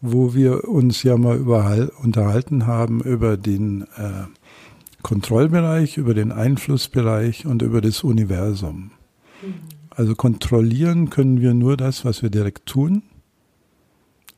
wo 0.00 0.34
wir 0.34 0.66
uns 0.66 1.02
ja 1.02 1.18
mal 1.18 1.36
überall 1.36 1.92
unterhalten 2.02 2.66
haben 2.66 3.02
über 3.02 3.36
den 3.36 3.82
äh, 3.82 4.24
Kontrollbereich, 5.02 5.98
über 5.98 6.14
den 6.14 6.32
Einflussbereich 6.32 7.44
und 7.44 7.60
über 7.60 7.82
das 7.82 8.02
Universum. 8.02 8.90
Mhm. 9.42 9.54
Also 9.90 10.14
kontrollieren 10.14 11.10
können 11.10 11.42
wir 11.42 11.52
nur 11.52 11.76
das, 11.76 12.06
was 12.06 12.22
wir 12.22 12.30
direkt 12.30 12.66
tun. 12.66 13.02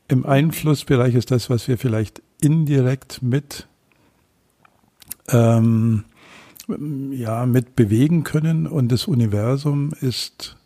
Im 0.09 0.25
Einflussbereich 0.25 1.15
ist 1.15 1.31
das, 1.31 1.49
was 1.49 1.67
wir 1.69 1.77
vielleicht 1.77 2.21
indirekt 2.41 3.21
mit 3.21 3.67
ähm, 5.29 6.03
ja, 7.11 7.45
mit 7.45 7.75
bewegen 7.75 8.23
können 8.23 8.67
und 8.67 8.91
das 8.91 9.05
Universum 9.05 9.91
ist 10.01 10.57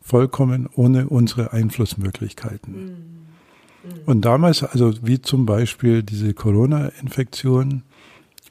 vollkommen 0.00 0.68
ohne 0.74 1.08
unsere 1.08 1.52
Einflussmöglichkeiten. 1.52 2.72
Mhm. 2.74 2.88
Mhm. 2.88 4.00
Und 4.06 4.24
damals, 4.24 4.62
also 4.62 4.92
wie 5.02 5.20
zum 5.20 5.46
Beispiel 5.46 6.02
diese 6.02 6.34
Corona-Infektion, 6.34 7.82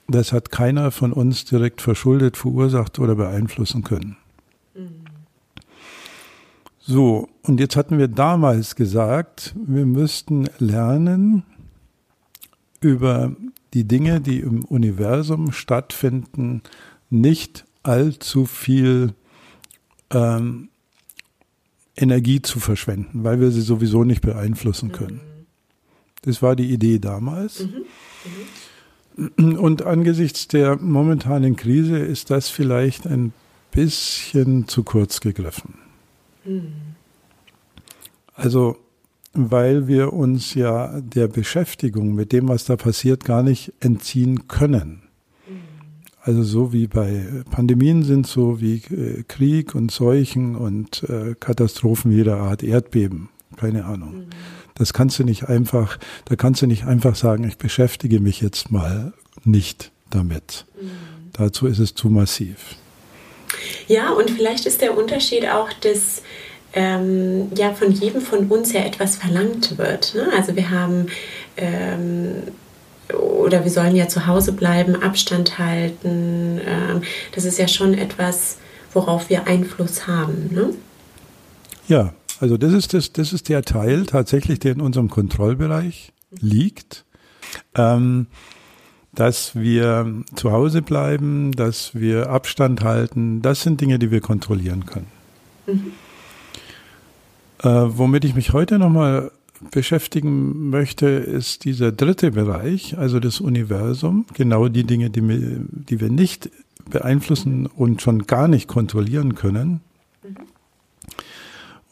das 0.08 0.34
hat 0.34 0.52
keiner 0.52 0.92
von 0.92 1.14
uns 1.14 1.46
direkt 1.46 1.82
verschuldet, 1.82 2.38
verursacht 2.38 3.00
oder 3.00 3.16
beeinflussen 3.16 3.84
können. 3.84 4.18
Mhm. 4.76 5.06
So, 6.80 7.30
und 7.44 7.60
jetzt 7.60 7.76
hatten 7.76 7.98
wir 7.98 8.08
damals 8.08 8.76
gesagt, 8.76 9.56
wir 9.56 9.86
müssten 9.86 10.50
lernen, 10.58 11.44
über 12.82 13.36
die 13.74 13.88
Dinge, 13.88 14.20
die 14.20 14.40
im 14.40 14.66
Universum 14.66 15.52
stattfinden, 15.52 16.62
nicht 17.12 17.66
allzu 17.84 18.46
viel 18.46 19.14
ähm, 20.10 20.70
Energie 21.96 22.42
zu 22.42 22.60
verschwenden, 22.60 23.24
weil 23.24 23.40
wir 23.40 23.52
sie 23.52 23.62
sowieso 23.62 24.04
nicht 24.04 24.22
beeinflussen 24.22 24.88
mhm. 24.90 24.94
können. 24.94 25.22
Das 26.24 26.42
war 26.42 26.56
die 26.56 26.72
Idee 26.72 27.00
damals. 27.00 27.66
Mhm. 27.66 29.34
Mhm. 29.38 29.60
Und 29.60 29.84
angesichts 29.84 30.48
der 30.48 30.78
momentanen 30.78 31.56
Krise 31.56 31.98
ist 31.98 32.32
das 32.32 32.50
vielleicht 32.50 33.06
ein 33.06 33.34
bisschen 33.72 34.68
zu 34.68 34.84
kurz 34.84 35.20
gegriffen. 35.20 35.76
Mhm. 36.46 36.72
Also, 38.34 38.78
weil 39.34 39.88
wir 39.88 40.14
uns 40.14 40.56
ja 40.56 41.00
der 41.02 41.28
Beschäftigung 41.28 42.16
mit 42.16 42.32
dem, 42.32 42.48
was 42.48 42.66
da 42.66 42.76
passiert, 42.76 43.26
gar 43.26 43.44
nicht 43.44 43.74
entziehen 43.80 44.48
können. 44.48 45.04
Also 46.24 46.44
so 46.44 46.72
wie 46.72 46.88
bei 46.88 47.26
Pandemien 47.50 48.04
sind, 48.04 48.28
so 48.28 48.62
wie 48.62 48.76
äh, 48.76 49.24
Krieg 49.28 49.74
und 49.74 49.92
Seuchen 49.92 50.56
und 50.56 51.04
äh, 51.04 51.36
Katastrophen 51.40 52.12
jeder 52.12 52.38
Art, 52.38 52.62
Erdbeben, 52.62 53.30
keine 53.58 53.86
Ahnung. 53.86 54.14
Mhm. 54.14 54.26
Das 54.76 54.94
kannst 54.94 55.18
du 55.20 55.24
nicht 55.24 55.50
einfach, 55.50 55.98
da 56.26 56.36
kannst 56.36 56.62
du 56.62 56.68
nicht 56.68 56.86
einfach 56.86 57.16
sagen, 57.16 57.44
ich 57.44 57.58
beschäftige 57.58 58.20
mich 58.20 58.40
jetzt 58.42 58.72
mal 58.72 59.14
nicht 59.44 59.92
damit. 60.12 60.66
Mhm. 60.80 60.90
Dazu 61.34 61.66
ist 61.66 61.80
es 61.80 61.96
zu 61.96 62.10
massiv. 62.10 62.76
Ja, 63.88 64.12
und 64.12 64.30
vielleicht 64.30 64.66
ist 64.66 64.82
der 64.82 64.98
Unterschied 64.98 65.48
auch, 65.50 65.74
dass 65.82 66.22
ähm, 66.74 67.52
ja 67.56 67.74
von 67.74 67.92
jedem 67.92 68.22
von 68.22 68.48
uns 68.48 68.74
ja 68.74 68.82
etwas 68.82 69.18
verlangt 69.18 69.78
wird. 69.78 70.16
Ne? 70.16 70.30
Also 70.38 70.56
wir 70.56 70.70
haben 70.70 71.08
ähm, 71.58 72.44
oder 73.14 73.64
wir 73.64 73.72
sollen 73.72 73.96
ja 73.96 74.08
zu 74.08 74.28
Hause 74.28 74.54
bleiben, 74.54 74.96
Abstand 74.96 75.58
halten. 75.58 76.60
Ähm, 76.66 77.02
das 77.34 77.46
ist 77.46 77.58
ja 77.58 77.68
schon 77.68 77.94
etwas, 77.94 78.58
worauf 78.94 79.30
wir 79.30 79.48
Einfluss 79.48 80.08
haben. 80.08 80.50
Ne? 80.52 80.74
Ja, 81.88 82.14
also 82.40 82.58
das 82.58 82.74
ist, 82.74 82.94
das, 82.94 83.14
das 83.14 83.34
ist 83.34 83.50
der 83.50 83.62
Teil 83.64 84.06
tatsächlich, 84.06 84.60
der 84.60 84.74
in 84.74 84.82
unserem 84.82 85.10
Kontrollbereich 85.10 86.12
liegt. 86.40 87.06
Ähm, 87.76 88.28
dass 89.14 89.56
wir 89.56 90.24
zu 90.36 90.52
Hause 90.52 90.82
bleiben, 90.82 91.52
dass 91.52 91.96
wir 91.96 92.30
Abstand 92.30 92.82
halten, 92.82 93.42
das 93.42 93.62
sind 93.62 93.82
Dinge, 93.82 94.00
die 94.00 94.10
wir 94.10 94.22
kontrollieren 94.22 94.86
können. 94.86 95.08
Mhm. 95.68 95.92
Äh, 97.62 97.98
womit 97.98 98.26
ich 98.26 98.36
mich 98.36 98.54
heute 98.54 98.80
nochmal 98.80 99.32
beschäftigen 99.70 100.70
möchte, 100.70 101.08
ist 101.08 101.66
dieser 101.66 101.92
dritte 101.92 102.32
Bereich, 102.32 102.98
also 102.98 103.20
das 103.20 103.40
Universum, 103.40 104.26
genau 104.34 104.68
die 104.68 104.84
Dinge, 104.84 105.10
die, 105.10 105.28
wir, 105.28 105.62
die 105.70 106.00
wir 106.00 106.10
nicht 106.10 106.50
beeinflussen 106.90 107.68
und 107.68 108.02
schon 108.02 108.26
gar 108.26 108.48
nicht 108.48 108.68
kontrollieren 108.68 109.36
können. 109.36 109.82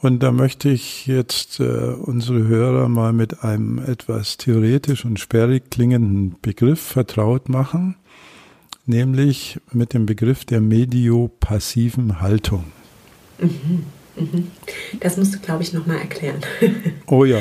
Und 0.02 0.24
da 0.24 0.32
möchte 0.32 0.70
ich 0.70 1.08
jetzt 1.08 1.60
äh, 1.60 1.64
unsere 1.64 2.48
Hörer 2.48 2.88
mal 2.88 3.12
mit 3.12 3.44
einem 3.44 3.80
etwas 3.80 4.38
theoretisch 4.38 5.04
und 5.04 5.20
sperrig 5.20 5.70
klingenden 5.70 6.38
Begriff 6.42 6.80
vertraut 6.80 7.50
machen, 7.50 7.98
nämlich 8.86 9.60
mit 9.74 9.94
dem 9.94 10.06
Begriff 10.06 10.46
der 10.46 10.62
mediopassiven 10.62 12.22
Haltung. 12.22 12.64
Mhm. 13.40 13.84
Mhm. 14.20 14.48
Das 15.00 15.18
musst 15.18 15.36
du, 15.36 15.40
glaube 15.40 15.64
ich, 15.64 15.74
nochmal 15.74 16.00
erklären. 16.00 16.42
oh 17.08 17.26
ja. 17.26 17.40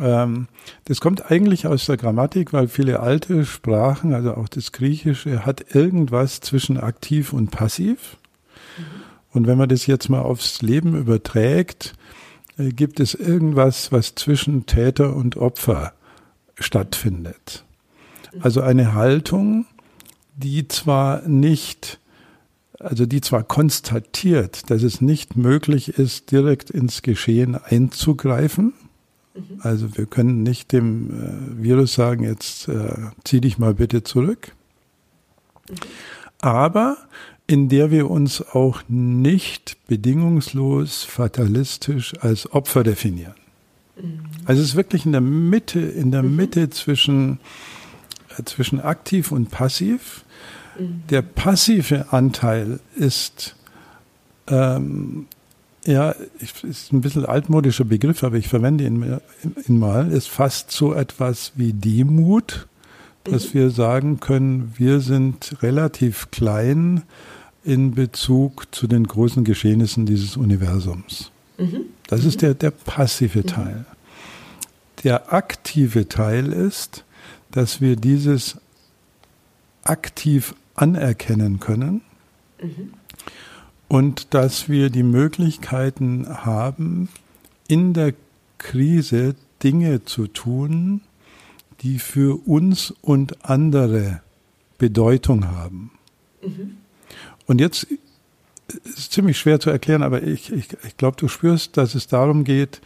Ähm, 0.00 0.48
das 0.84 1.00
kommt 1.00 1.30
eigentlich 1.30 1.66
aus 1.66 1.86
der 1.86 1.96
Grammatik, 1.96 2.52
weil 2.52 2.68
viele 2.68 3.00
alte 3.00 3.44
Sprachen, 3.44 4.14
also 4.14 4.34
auch 4.34 4.48
das 4.48 4.72
Griechische, 4.72 5.46
hat 5.46 5.74
irgendwas 5.74 6.40
zwischen 6.40 6.78
aktiv 6.78 7.32
und 7.32 7.50
passiv. 7.50 8.16
Mhm. 8.76 8.84
Und 9.32 9.46
wenn 9.46 9.58
man 9.58 9.68
das 9.68 9.86
jetzt 9.86 10.08
mal 10.08 10.20
aufs 10.20 10.62
Leben 10.62 10.96
überträgt, 10.96 11.94
äh, 12.58 12.70
gibt 12.70 13.00
es 13.00 13.14
irgendwas, 13.14 13.92
was 13.92 14.14
zwischen 14.14 14.66
Täter 14.66 15.14
und 15.14 15.36
Opfer 15.36 15.92
stattfindet. 16.56 17.64
Also 18.40 18.60
eine 18.60 18.94
Haltung, 18.94 19.66
die 20.36 20.68
zwar 20.68 21.22
nicht, 21.26 21.98
also 22.78 23.06
die 23.06 23.20
zwar 23.20 23.42
konstatiert, 23.42 24.70
dass 24.70 24.82
es 24.82 25.00
nicht 25.00 25.36
möglich 25.36 25.98
ist, 25.98 26.30
direkt 26.30 26.70
ins 26.70 27.02
Geschehen 27.02 27.56
einzugreifen. 27.56 28.72
Mhm. 29.34 29.42
Also 29.60 29.96
wir 29.96 30.06
können 30.06 30.42
nicht 30.42 30.72
dem 30.72 31.10
äh, 31.10 31.62
Virus 31.62 31.94
sagen, 31.94 32.24
jetzt 32.24 32.68
äh, 32.68 33.10
zieh 33.24 33.40
dich 33.40 33.58
mal 33.58 33.74
bitte 33.74 34.02
zurück. 34.02 34.54
Mhm. 35.68 35.74
Aber 36.40 36.96
in 37.48 37.68
der 37.68 37.90
wir 37.90 38.10
uns 38.10 38.42
auch 38.42 38.82
nicht 38.88 39.78
bedingungslos 39.86 41.02
fatalistisch 41.02 42.14
als 42.20 42.52
Opfer 42.52 42.84
definieren. 42.84 43.34
Mhm. 44.00 44.20
Also 44.44 44.62
es 44.62 44.68
ist 44.68 44.76
wirklich 44.76 45.06
in 45.06 45.12
der 45.12 45.22
Mitte, 45.22 45.80
in 45.80 46.12
der 46.12 46.22
mhm. 46.22 46.36
Mitte 46.36 46.70
zwischen, 46.70 47.40
äh, 48.36 48.44
zwischen 48.44 48.80
aktiv 48.80 49.32
und 49.32 49.50
passiv. 49.50 50.24
Mhm. 50.78 51.02
Der 51.10 51.22
passive 51.22 52.12
Anteil 52.12 52.80
ist, 52.96 53.56
ähm, 54.46 55.26
ja, 55.84 56.14
ist 56.40 56.92
ein 56.92 57.00
bisschen 57.00 57.26
altmodischer 57.26 57.84
Begriff, 57.84 58.22
aber 58.22 58.36
ich 58.36 58.48
verwende 58.48 58.84
ihn, 58.84 59.18
ihn 59.66 59.78
mal, 59.78 60.10
ist 60.12 60.28
fast 60.28 60.70
so 60.70 60.94
etwas 60.94 61.52
wie 61.56 61.72
Demut, 61.72 62.66
dass 63.24 63.48
mhm. 63.48 63.58
wir 63.58 63.70
sagen 63.70 64.20
können, 64.20 64.74
wir 64.76 65.00
sind 65.00 65.56
relativ 65.62 66.30
klein 66.30 67.02
in 67.64 67.94
Bezug 67.94 68.74
zu 68.74 68.86
den 68.86 69.06
großen 69.06 69.44
Geschehnissen 69.44 70.06
dieses 70.06 70.36
Universums. 70.36 71.30
Mhm. 71.58 71.86
Das 72.06 72.24
ist 72.24 72.42
der, 72.42 72.54
der 72.54 72.70
passive 72.70 73.40
mhm. 73.40 73.46
Teil. 73.46 73.84
Der 75.04 75.32
aktive 75.32 76.08
Teil 76.08 76.52
ist, 76.52 77.04
dass 77.50 77.80
wir 77.80 77.96
dieses 77.96 78.56
aktiv 79.84 80.54
anerkennen 80.78 81.60
können 81.60 82.02
mhm. 82.62 82.92
und 83.88 84.34
dass 84.34 84.68
wir 84.68 84.90
die 84.90 85.02
Möglichkeiten 85.02 86.26
haben, 86.28 87.08
in 87.66 87.94
der 87.94 88.14
Krise 88.58 89.34
Dinge 89.62 90.04
zu 90.04 90.26
tun, 90.26 91.00
die 91.80 91.98
für 91.98 92.46
uns 92.46 92.92
und 93.02 93.44
andere 93.44 94.22
Bedeutung 94.78 95.48
haben. 95.48 95.90
Mhm. 96.42 96.78
Und 97.46 97.60
jetzt 97.60 97.86
ist 98.84 98.98
es 98.98 99.10
ziemlich 99.10 99.38
schwer 99.38 99.60
zu 99.60 99.70
erklären, 99.70 100.02
aber 100.02 100.22
ich, 100.22 100.52
ich, 100.52 100.68
ich 100.86 100.96
glaube, 100.96 101.16
du 101.16 101.28
spürst, 101.28 101.76
dass 101.76 101.94
es 101.94 102.06
darum 102.06 102.44
geht, 102.44 102.80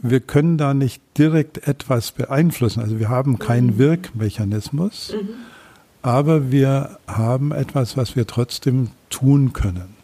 wir 0.00 0.20
können 0.20 0.58
da 0.58 0.74
nicht 0.74 1.02
direkt 1.16 1.66
etwas 1.66 2.12
beeinflussen. 2.12 2.80
Also 2.80 2.98
wir 2.98 3.08
haben 3.08 3.38
keinen 3.38 3.74
mhm. 3.74 3.78
Wirkmechanismus, 3.78 5.14
mhm. 5.14 5.28
Aber 6.08 6.50
wir 6.50 6.96
haben 7.06 7.52
etwas, 7.52 7.98
was 7.98 8.16
wir 8.16 8.26
trotzdem 8.26 8.88
tun 9.10 9.52
können. 9.52 9.94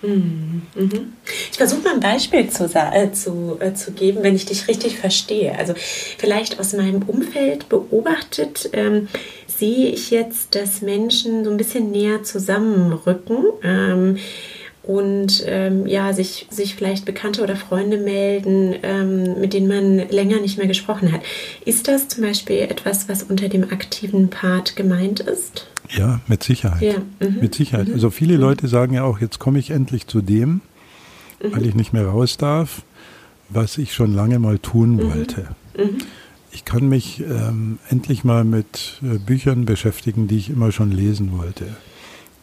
Mhm. 0.00 0.62
mhm. 0.74 1.12
Ich 1.52 1.58
versuche 1.58 1.82
mal 1.82 1.92
ein 1.92 2.00
Beispiel 2.00 2.48
zu, 2.48 2.64
äh, 2.64 3.12
zu, 3.12 3.58
äh, 3.60 3.74
zu 3.74 3.92
geben, 3.92 4.22
wenn 4.22 4.34
ich 4.34 4.46
dich 4.46 4.68
richtig 4.68 4.98
verstehe. 4.98 5.58
Also 5.58 5.74
vielleicht 5.76 6.58
aus 6.58 6.72
meinem 6.72 7.02
Umfeld 7.02 7.68
beobachtet, 7.68 8.70
ähm, 8.72 9.08
sehe 9.46 9.90
ich 9.90 10.10
jetzt, 10.10 10.54
dass 10.54 10.80
Menschen 10.80 11.44
so 11.44 11.50
ein 11.50 11.58
bisschen 11.58 11.90
näher 11.90 12.22
zusammenrücken. 12.22 13.44
Ähm, 13.62 14.16
und 14.82 15.44
ähm, 15.46 15.86
ja, 15.86 16.12
sich, 16.12 16.46
sich 16.50 16.74
vielleicht 16.74 17.04
Bekannte 17.04 17.42
oder 17.42 17.54
Freunde 17.54 17.98
melden, 17.98 18.74
ähm, 18.82 19.38
mit 19.40 19.52
denen 19.52 19.68
man 19.68 20.08
länger 20.08 20.40
nicht 20.40 20.56
mehr 20.56 20.66
gesprochen 20.66 21.12
hat. 21.12 21.20
Ist 21.64 21.86
das 21.86 22.08
zum 22.08 22.24
Beispiel 22.24 22.60
etwas, 22.60 23.08
was 23.08 23.22
unter 23.22 23.48
dem 23.48 23.64
aktiven 23.64 24.30
Part 24.30 24.76
gemeint 24.76 25.20
ist? 25.20 25.66
Ja, 25.90 26.20
mit 26.28 26.42
Sicherheit. 26.42 26.82
Ja. 26.82 27.28
Mhm. 27.28 27.40
Mit 27.40 27.54
Sicherheit. 27.54 27.88
Mhm. 27.88 27.94
Also 27.94 28.10
viele 28.10 28.34
mhm. 28.34 28.40
Leute 28.40 28.68
sagen 28.68 28.94
ja 28.94 29.04
auch, 29.04 29.20
jetzt 29.20 29.38
komme 29.38 29.58
ich 29.58 29.70
endlich 29.70 30.06
zu 30.06 30.22
dem, 30.22 30.48
mhm. 31.42 31.52
weil 31.52 31.66
ich 31.66 31.74
nicht 31.74 31.92
mehr 31.92 32.06
raus 32.06 32.38
darf, 32.38 32.82
was 33.50 33.76
ich 33.76 33.92
schon 33.92 34.14
lange 34.14 34.38
mal 34.38 34.58
tun 34.58 34.96
mhm. 34.96 35.12
wollte. 35.12 35.48
Mhm. 35.76 35.98
Ich 36.52 36.64
kann 36.64 36.88
mich 36.88 37.20
ähm, 37.20 37.78
endlich 37.90 38.24
mal 38.24 38.44
mit 38.44 38.98
äh, 39.02 39.18
Büchern 39.18 39.66
beschäftigen, 39.66 40.26
die 40.26 40.38
ich 40.38 40.50
immer 40.50 40.72
schon 40.72 40.90
lesen 40.90 41.36
wollte. 41.36 41.66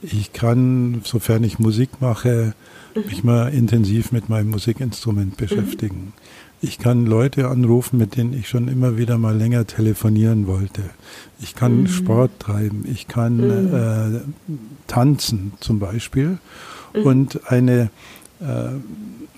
Ich 0.01 0.33
kann, 0.33 1.01
sofern 1.03 1.43
ich 1.43 1.59
Musik 1.59 1.89
mache, 1.99 2.53
mich 2.95 3.23
mal 3.23 3.47
intensiv 3.49 4.11
mit 4.11 4.29
meinem 4.29 4.49
Musikinstrument 4.49 5.37
beschäftigen. 5.37 6.13
Ich 6.61 6.79
kann 6.79 7.05
Leute 7.05 7.49
anrufen, 7.49 7.97
mit 7.97 8.15
denen 8.15 8.33
ich 8.33 8.49
schon 8.49 8.67
immer 8.67 8.97
wieder 8.97 9.17
mal 9.17 9.35
länger 9.37 9.67
telefonieren 9.67 10.47
wollte. 10.47 10.81
Ich 11.39 11.53
kann 11.53 11.81
mhm. 11.81 11.87
Sport 11.87 12.31
treiben, 12.39 12.83
ich 12.91 13.07
kann 13.07 13.37
mhm. 13.37 13.73
äh, 13.75 14.19
tanzen 14.87 15.53
zum 15.59 15.79
Beispiel. 15.79 16.39
Mhm. 16.95 17.03
Und 17.03 17.51
eine 17.51 17.91
äh, 18.39 18.69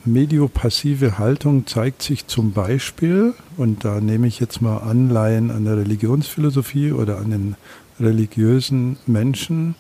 mediopassive 0.06 1.17
Haltung 1.17 1.67
zeigt 1.67 2.02
sich 2.02 2.28
zum 2.28 2.54
Beispiel, 2.54 3.34
und 3.58 3.84
da 3.84 4.00
nehme 4.00 4.28
ich 4.28 4.39
jetzt 4.39 4.62
mal 4.62 4.78
Anleihen 4.78 5.52
an 5.52 5.65
der 5.65 5.78
Religionsphilosophie 5.78 6.93
oder 6.93 7.17
an 7.17 7.32
den 7.32 7.56
religiösen 8.00 8.98
Menschen, 9.08 9.76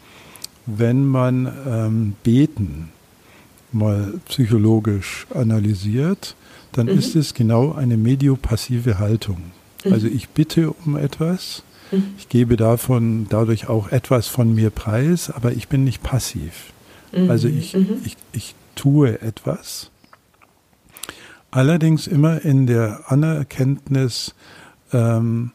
wenn 0.77 1.05
man 1.05 1.51
ähm, 1.67 2.15
Beten 2.23 2.89
mal 3.71 4.13
psychologisch 4.27 5.27
analysiert, 5.33 6.35
dann 6.71 6.87
mhm. 6.87 6.97
ist 6.97 7.15
es 7.15 7.33
genau 7.33 7.73
eine 7.73 7.97
mediopassive 7.97 8.99
Haltung. 8.99 9.51
Mhm. 9.85 9.93
Also 9.93 10.07
ich 10.07 10.29
bitte 10.29 10.71
um 10.71 10.97
etwas, 10.97 11.63
mhm. 11.91 12.15
ich 12.17 12.29
gebe 12.29 12.57
davon 12.57 13.27
dadurch 13.29 13.67
auch 13.67 13.91
etwas 13.91 14.27
von 14.27 14.53
mir 14.53 14.69
preis, 14.69 15.29
aber 15.29 15.51
ich 15.51 15.67
bin 15.67 15.83
nicht 15.83 16.03
passiv. 16.03 16.73
Mhm. 17.11 17.29
Also 17.29 17.47
ich, 17.47 17.73
mhm. 17.73 18.01
ich, 18.03 18.17
ich 18.33 18.55
tue 18.75 19.21
etwas. 19.21 19.91
Allerdings 21.51 22.05
immer 22.05 22.45
in 22.45 22.67
der 22.67 23.11
Anerkenntnis, 23.11 24.35
ähm, 24.93 25.51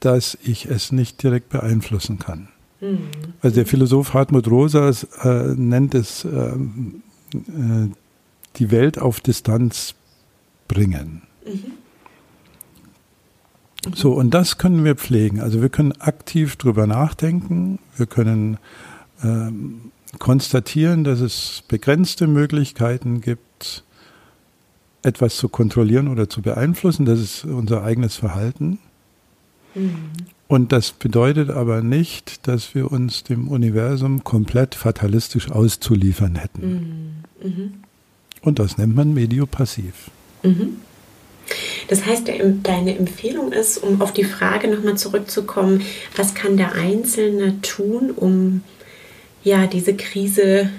dass 0.00 0.36
ich 0.42 0.66
es 0.66 0.90
nicht 0.90 1.22
direkt 1.22 1.48
beeinflussen 1.48 2.18
kann. 2.18 2.48
Mhm. 2.82 3.08
Also 3.40 3.54
der 3.54 3.66
Philosoph 3.66 4.12
Hartmut 4.12 4.48
Rosas 4.48 5.04
äh, 5.22 5.54
nennt 5.56 5.94
es 5.94 6.24
ähm, 6.24 7.02
äh, 7.32 7.88
die 8.56 8.70
Welt 8.70 8.98
auf 8.98 9.20
Distanz 9.20 9.94
bringen. 10.68 11.22
Mhm. 11.46 11.72
So, 13.94 14.12
und 14.12 14.30
das 14.30 14.58
können 14.58 14.84
wir 14.84 14.94
pflegen. 14.94 15.40
Also 15.40 15.60
wir 15.60 15.68
können 15.68 15.92
aktiv 16.00 16.56
drüber 16.56 16.86
nachdenken, 16.86 17.78
wir 17.96 18.06
können 18.06 18.58
ähm, 19.24 19.90
konstatieren, 20.18 21.02
dass 21.04 21.20
es 21.20 21.64
begrenzte 21.66 22.26
Möglichkeiten 22.26 23.20
gibt, 23.20 23.84
etwas 25.02 25.36
zu 25.36 25.48
kontrollieren 25.48 26.06
oder 26.06 26.28
zu 26.28 26.42
beeinflussen. 26.42 27.06
Das 27.06 27.18
ist 27.18 27.44
unser 27.44 27.82
eigenes 27.82 28.16
Verhalten. 28.16 28.78
Mhm. 29.74 30.10
Und 30.48 30.72
das 30.72 30.92
bedeutet 30.92 31.50
aber 31.50 31.82
nicht, 31.82 32.46
dass 32.46 32.74
wir 32.74 32.92
uns 32.92 33.24
dem 33.24 33.48
Universum 33.48 34.22
komplett 34.22 34.74
fatalistisch 34.74 35.50
auszuliefern 35.50 36.34
hätten. 36.34 37.24
Mhm. 37.42 37.48
Mhm. 37.48 37.74
Und 38.42 38.58
das 38.58 38.76
nennt 38.76 38.94
man 38.94 39.14
mediopassiv. 39.14 40.10
Mhm. 40.42 40.76
Das 41.88 42.06
heißt, 42.06 42.28
deine 42.62 42.96
Empfehlung 42.96 43.52
ist, 43.52 43.78
um 43.78 44.00
auf 44.00 44.12
die 44.12 44.24
Frage 44.24 44.68
nochmal 44.68 44.96
zurückzukommen, 44.96 45.82
was 46.16 46.34
kann 46.34 46.56
der 46.56 46.74
Einzelne 46.74 47.60
tun, 47.62 48.10
um 48.10 48.62
ja, 49.42 49.66
diese 49.66 49.94
Krise 49.94 50.70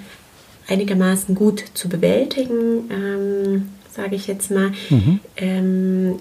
einigermaßen 0.66 1.34
gut 1.34 1.64
zu 1.74 1.88
bewältigen, 1.88 2.90
ähm, 2.90 3.68
sage 3.90 4.16
ich 4.16 4.26
jetzt 4.26 4.50
mal, 4.50 4.72
mhm. 4.88 5.20
ähm, 5.36 6.16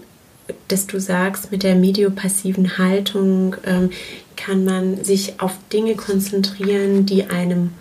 dass 0.67 0.88
du 0.88 0.99
sagst, 0.99 1.51
mit 1.51 1.63
der 1.63 1.75
mediopassiven 1.75 2.77
Haltung 2.77 3.56
ähm, 3.65 3.91
kann 4.36 4.65
man 4.65 5.03
sich 5.03 5.39
auf 5.39 5.58
Dinge 5.71 5.95
konzentrieren, 5.95 7.06
die 7.06 7.25
einem 7.25 7.71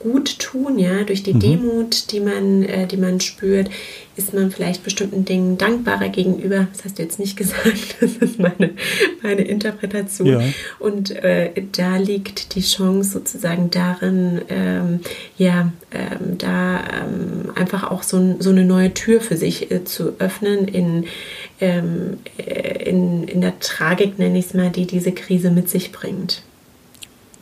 gut 0.00 0.38
tun, 0.38 0.78
ja, 0.78 1.04
durch 1.04 1.22
die 1.22 1.34
mhm. 1.34 1.40
Demut, 1.40 2.10
die 2.10 2.20
man, 2.20 2.64
äh, 2.64 2.86
die 2.86 2.96
man 2.96 3.20
spürt, 3.20 3.70
ist 4.16 4.34
man 4.34 4.50
vielleicht 4.50 4.82
bestimmten 4.82 5.24
Dingen 5.26 5.58
dankbarer 5.58 6.08
gegenüber. 6.08 6.66
Das 6.72 6.84
hast 6.84 6.98
du 6.98 7.02
jetzt 7.02 7.18
nicht 7.18 7.36
gesagt, 7.36 7.96
das 8.00 8.16
ist 8.16 8.38
meine, 8.38 8.70
meine 9.22 9.42
Interpretation. 9.42 10.26
Ja. 10.26 10.40
Und 10.78 11.10
äh, 11.10 11.52
da 11.72 11.98
liegt 11.98 12.54
die 12.54 12.62
Chance 12.62 13.10
sozusagen 13.10 13.70
darin, 13.70 14.40
ähm, 14.48 15.00
ja, 15.36 15.70
ähm, 15.92 16.38
da 16.38 16.80
ähm, 16.80 17.52
einfach 17.54 17.90
auch 17.90 18.02
so, 18.02 18.36
so 18.38 18.50
eine 18.50 18.64
neue 18.64 18.94
Tür 18.94 19.20
für 19.20 19.36
sich 19.36 19.70
äh, 19.70 19.84
zu 19.84 20.14
öffnen 20.18 20.66
in, 20.66 21.04
ähm, 21.60 22.18
äh, 22.38 22.88
in, 22.88 23.24
in 23.24 23.42
der 23.42 23.60
Tragik, 23.60 24.18
nenne 24.18 24.38
ich 24.38 24.46
es 24.46 24.54
mal, 24.54 24.70
die 24.70 24.86
diese 24.86 25.12
Krise 25.12 25.50
mit 25.50 25.68
sich 25.68 25.92
bringt. 25.92 26.42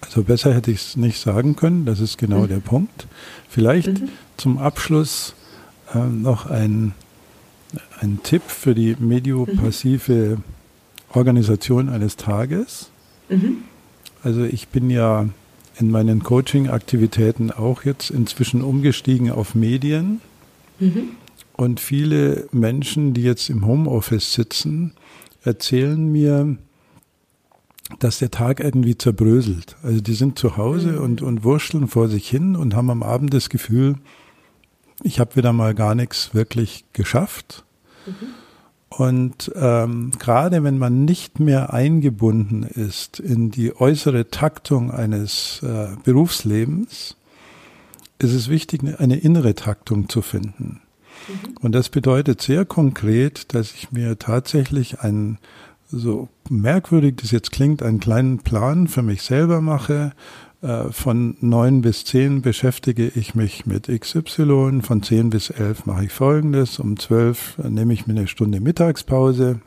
Also 0.00 0.22
besser 0.22 0.54
hätte 0.54 0.70
ich 0.70 0.78
es 0.78 0.96
nicht 0.96 1.20
sagen 1.20 1.56
können, 1.56 1.84
das 1.84 2.00
ist 2.00 2.18
genau 2.18 2.42
mhm. 2.42 2.48
der 2.48 2.58
Punkt. 2.58 3.06
Vielleicht 3.48 4.00
mhm. 4.00 4.08
zum 4.36 4.58
Abschluss 4.58 5.34
äh, 5.94 5.98
noch 5.98 6.46
ein, 6.46 6.92
ein 8.00 8.20
Tipp 8.22 8.42
für 8.46 8.74
die 8.74 8.96
mediopassive 8.98 10.38
Organisation 11.12 11.88
eines 11.88 12.16
Tages. 12.16 12.90
Mhm. 13.28 13.58
Also 14.22 14.44
ich 14.44 14.68
bin 14.68 14.90
ja 14.90 15.28
in 15.78 15.90
meinen 15.90 16.22
Coaching-Aktivitäten 16.22 17.50
auch 17.50 17.84
jetzt 17.84 18.10
inzwischen 18.10 18.62
umgestiegen 18.62 19.30
auf 19.30 19.54
Medien. 19.54 20.20
Mhm. 20.80 21.10
Und 21.54 21.80
viele 21.80 22.48
Menschen, 22.52 23.14
die 23.14 23.22
jetzt 23.22 23.50
im 23.50 23.66
Homeoffice 23.66 24.32
sitzen, 24.32 24.92
erzählen 25.42 26.10
mir, 26.10 26.56
dass 27.98 28.18
der 28.18 28.30
Tag 28.30 28.60
irgendwie 28.60 28.98
zerbröselt. 28.98 29.76
Also 29.82 30.00
die 30.00 30.14
sind 30.14 30.38
zu 30.38 30.56
Hause 30.56 30.92
mhm. 30.92 30.98
und, 30.98 31.22
und 31.22 31.44
wurschteln 31.44 31.88
vor 31.88 32.08
sich 32.08 32.28
hin 32.28 32.56
und 32.56 32.74
haben 32.74 32.90
am 32.90 33.02
Abend 33.02 33.32
das 33.32 33.48
Gefühl, 33.48 33.96
ich 35.02 35.20
habe 35.20 35.36
wieder 35.36 35.52
mal 35.52 35.74
gar 35.74 35.94
nichts 35.94 36.34
wirklich 36.34 36.84
geschafft. 36.92 37.64
Mhm. 38.06 38.12
Und 38.88 39.52
ähm, 39.54 40.12
gerade 40.18 40.64
wenn 40.64 40.78
man 40.78 41.04
nicht 41.04 41.40
mehr 41.40 41.72
eingebunden 41.72 42.62
ist 42.62 43.20
in 43.20 43.50
die 43.50 43.78
äußere 43.78 44.30
Taktung 44.30 44.90
eines 44.90 45.62
äh, 45.62 45.88
Berufslebens, 46.04 47.16
ist 48.18 48.32
es 48.32 48.48
wichtig, 48.48 48.82
eine 48.98 49.16
innere 49.16 49.54
Taktung 49.54 50.08
zu 50.08 50.22
finden. 50.22 50.80
Mhm. 51.28 51.56
Und 51.60 51.72
das 51.72 51.90
bedeutet 51.90 52.40
sehr 52.40 52.64
konkret, 52.64 53.54
dass 53.54 53.72
ich 53.72 53.92
mir 53.92 54.18
tatsächlich 54.18 55.00
einen, 55.00 55.38
so 55.90 56.28
merkwürdig 56.48 57.16
das 57.16 57.30
jetzt 57.30 57.50
klingt, 57.50 57.82
einen 57.82 58.00
kleinen 58.00 58.38
Plan 58.38 58.88
für 58.88 59.02
mich 59.02 59.22
selber 59.22 59.60
mache, 59.60 60.12
äh, 60.60 60.90
von 60.90 61.36
neun 61.40 61.82
bis 61.82 62.04
zehn 62.04 62.42
beschäftige 62.42 63.06
ich 63.14 63.34
mich 63.34 63.64
mit 63.66 63.88
XY, 63.88 64.80
von 64.82 65.02
zehn 65.02 65.30
bis 65.30 65.50
elf 65.50 65.86
mache 65.86 66.06
ich 66.06 66.12
Folgendes, 66.12 66.78
um 66.78 66.98
zwölf 66.98 67.58
nehme 67.58 67.92
ich 67.94 68.06
mir 68.06 68.14
eine 68.14 68.26
Stunde 68.26 68.60
Mittagspause 68.60 69.60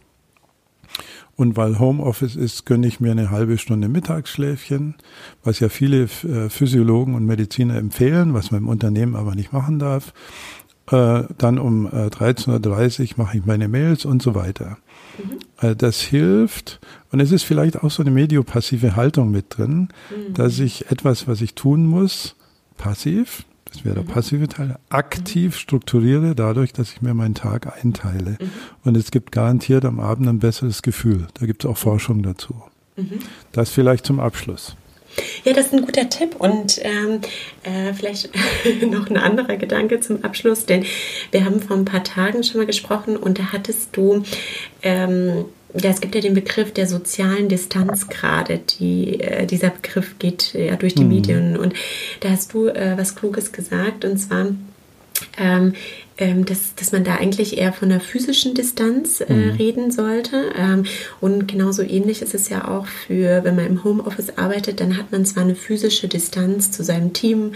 und 1.37 1.57
weil 1.57 1.79
Homeoffice 1.79 2.35
ist, 2.35 2.65
gönne 2.65 2.87
ich 2.87 2.99
mir 2.99 3.11
eine 3.11 3.31
halbe 3.31 3.57
Stunde 3.57 3.87
Mittagsschläfchen, 3.87 4.95
was 5.43 5.59
ja 5.59 5.69
viele 5.69 6.03
äh, 6.03 6.49
Physiologen 6.49 7.15
und 7.15 7.25
Mediziner 7.25 7.77
empfehlen, 7.77 8.33
was 8.33 8.51
man 8.51 8.61
im 8.61 8.67
Unternehmen 8.67 9.15
aber 9.15 9.33
nicht 9.33 9.53
machen 9.53 9.79
darf. 9.79 10.13
Äh, 10.91 11.23
dann 11.37 11.57
um 11.57 11.87
13.30 11.87 13.11
Uhr 13.11 13.23
mache 13.23 13.37
ich 13.37 13.45
meine 13.45 13.69
Mails 13.69 14.05
und 14.05 14.21
so 14.21 14.35
weiter. 14.35 14.77
Mhm. 15.17 15.77
Das 15.77 16.01
hilft. 16.01 16.79
Und 17.11 17.19
es 17.19 17.31
ist 17.31 17.43
vielleicht 17.43 17.83
auch 17.83 17.91
so 17.91 18.03
eine 18.03 18.11
mediopassive 18.11 18.95
Haltung 18.95 19.31
mit 19.31 19.57
drin, 19.57 19.89
mhm. 20.09 20.33
dass 20.33 20.59
ich 20.59 20.89
etwas, 20.91 21.27
was 21.27 21.41
ich 21.41 21.55
tun 21.55 21.85
muss, 21.85 22.35
passiv, 22.77 23.45
das 23.65 23.85
wäre 23.85 23.95
der 23.95 24.03
mhm. 24.03 24.09
passive 24.09 24.47
Teil, 24.47 24.77
aktiv 24.89 25.55
strukturiere, 25.55 26.35
dadurch, 26.35 26.73
dass 26.73 26.91
ich 26.91 27.01
mir 27.01 27.13
meinen 27.13 27.35
Tag 27.35 27.81
einteile. 27.81 28.31
Mhm. 28.31 28.49
Und 28.83 28.97
es 28.97 29.11
gibt 29.11 29.31
garantiert 29.31 29.85
am 29.85 29.99
Abend 29.99 30.27
ein 30.27 30.39
besseres 30.39 30.81
Gefühl. 30.81 31.27
Da 31.35 31.45
gibt 31.45 31.63
es 31.63 31.69
auch 31.69 31.77
Forschung 31.77 32.21
dazu. 32.23 32.61
Mhm. 32.97 33.19
Das 33.51 33.69
vielleicht 33.69 34.05
zum 34.05 34.19
Abschluss. 34.19 34.75
Ja, 35.43 35.53
das 35.53 35.67
ist 35.67 35.73
ein 35.73 35.85
guter 35.85 36.09
Tipp 36.09 36.35
und 36.37 36.79
ähm, 36.83 37.21
äh, 37.63 37.93
vielleicht 37.93 38.29
noch 38.91 39.09
ein 39.09 39.17
anderer 39.17 39.57
Gedanke 39.57 39.99
zum 39.99 40.23
Abschluss, 40.23 40.65
denn 40.65 40.85
wir 41.31 41.45
haben 41.45 41.61
vor 41.61 41.77
ein 41.77 41.85
paar 41.85 42.03
Tagen 42.03 42.43
schon 42.43 42.59
mal 42.59 42.67
gesprochen 42.67 43.17
und 43.17 43.39
da 43.39 43.51
hattest 43.51 43.95
du, 43.95 44.23
ähm, 44.83 45.45
ja, 45.73 45.89
es 45.89 46.01
gibt 46.01 46.15
ja 46.15 46.21
den 46.21 46.33
Begriff 46.33 46.73
der 46.73 46.85
sozialen 46.87 47.49
Distanz 47.49 48.07
gerade, 48.07 48.59
die, 48.59 49.19
äh, 49.19 49.45
dieser 49.45 49.69
Begriff 49.69 50.19
geht 50.19 50.53
ja 50.53 50.75
durch 50.75 50.95
die 50.95 51.03
mhm. 51.03 51.09
Medien 51.09 51.57
und 51.57 51.73
da 52.19 52.29
hast 52.29 52.53
du 52.53 52.67
äh, 52.67 52.97
was 52.97 53.15
Kluges 53.15 53.51
gesagt 53.51 54.05
und 54.05 54.17
zwar, 54.17 54.47
ähm, 55.37 55.73
ähm, 56.17 56.45
dass, 56.45 56.75
dass 56.75 56.91
man 56.91 57.03
da 57.03 57.15
eigentlich 57.15 57.57
eher 57.57 57.73
von 57.73 57.91
einer 57.91 57.99
physischen 57.99 58.53
Distanz 58.53 59.21
äh, 59.21 59.33
mhm. 59.33 59.51
reden 59.51 59.91
sollte. 59.91 60.51
Ähm, 60.55 60.83
und 61.19 61.47
genauso 61.47 61.81
ähnlich 61.81 62.21
ist 62.21 62.35
es 62.35 62.47
ja 62.49 62.67
auch 62.67 62.85
für, 62.85 63.43
wenn 63.43 63.55
man 63.55 63.65
im 63.65 63.83
Homeoffice 63.83 64.37
arbeitet, 64.37 64.79
dann 64.79 64.97
hat 64.97 65.11
man 65.11 65.25
zwar 65.25 65.43
eine 65.43 65.55
physische 65.55 66.07
Distanz 66.07 66.69
zu 66.69 66.83
seinem 66.83 67.13
Team, 67.13 67.53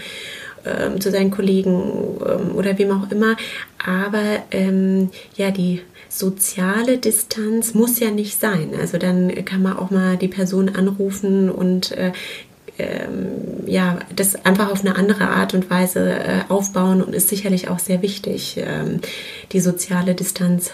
ähm, 0.64 1.00
zu 1.00 1.12
seinen 1.12 1.30
Kollegen 1.30 2.18
ähm, 2.26 2.56
oder 2.56 2.76
wem 2.76 2.90
auch 2.90 3.10
immer, 3.12 3.36
aber 3.78 4.44
ähm, 4.50 5.10
ja, 5.36 5.52
die 5.52 5.82
soziale 6.08 6.98
Distanz 6.98 7.74
muss 7.74 8.00
ja 8.00 8.10
nicht 8.10 8.40
sein. 8.40 8.70
Also 8.80 8.98
dann 8.98 9.44
kann 9.44 9.62
man 9.62 9.76
auch 9.76 9.90
mal 9.90 10.16
die 10.16 10.28
Person 10.28 10.70
anrufen 10.70 11.50
und 11.50 11.92
äh, 11.92 12.12
ähm, 12.78 13.66
ja, 13.66 13.98
das 14.14 14.44
einfach 14.44 14.70
auf 14.70 14.80
eine 14.80 14.96
andere 14.96 15.28
Art 15.28 15.54
und 15.54 15.70
Weise 15.70 16.10
äh, 16.10 16.40
aufbauen 16.48 17.02
und 17.02 17.14
ist 17.14 17.28
sicherlich 17.28 17.68
auch 17.68 17.78
sehr 17.78 18.02
wichtig, 18.02 18.56
ähm, 18.58 19.00
die 19.52 19.60
soziale 19.60 20.14
Distanz 20.14 20.70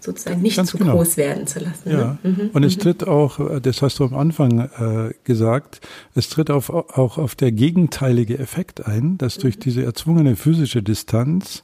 sozusagen 0.00 0.40
nicht 0.40 0.56
Ganz 0.56 0.70
zu 0.70 0.78
genau. 0.78 0.92
groß 0.92 1.16
werden 1.16 1.46
zu 1.46 1.60
lassen. 1.60 1.90
Ja. 1.90 1.96
Ne? 1.96 2.18
Mhm. 2.22 2.50
Und 2.52 2.64
es 2.64 2.76
mhm. 2.76 2.80
tritt 2.80 3.06
auch, 3.06 3.38
äh, 3.40 3.60
das 3.60 3.82
hast 3.82 3.98
du 3.98 4.04
am 4.04 4.14
Anfang 4.14 4.60
äh, 4.60 5.14
gesagt, 5.24 5.80
es 6.14 6.28
tritt 6.28 6.50
auf, 6.50 6.70
auch 6.70 7.18
auf 7.18 7.34
der 7.34 7.52
gegenteilige 7.52 8.38
Effekt 8.38 8.86
ein, 8.86 9.18
dass 9.18 9.38
durch 9.38 9.56
mhm. 9.56 9.60
diese 9.60 9.82
erzwungene 9.82 10.36
physische 10.36 10.82
Distanz 10.82 11.62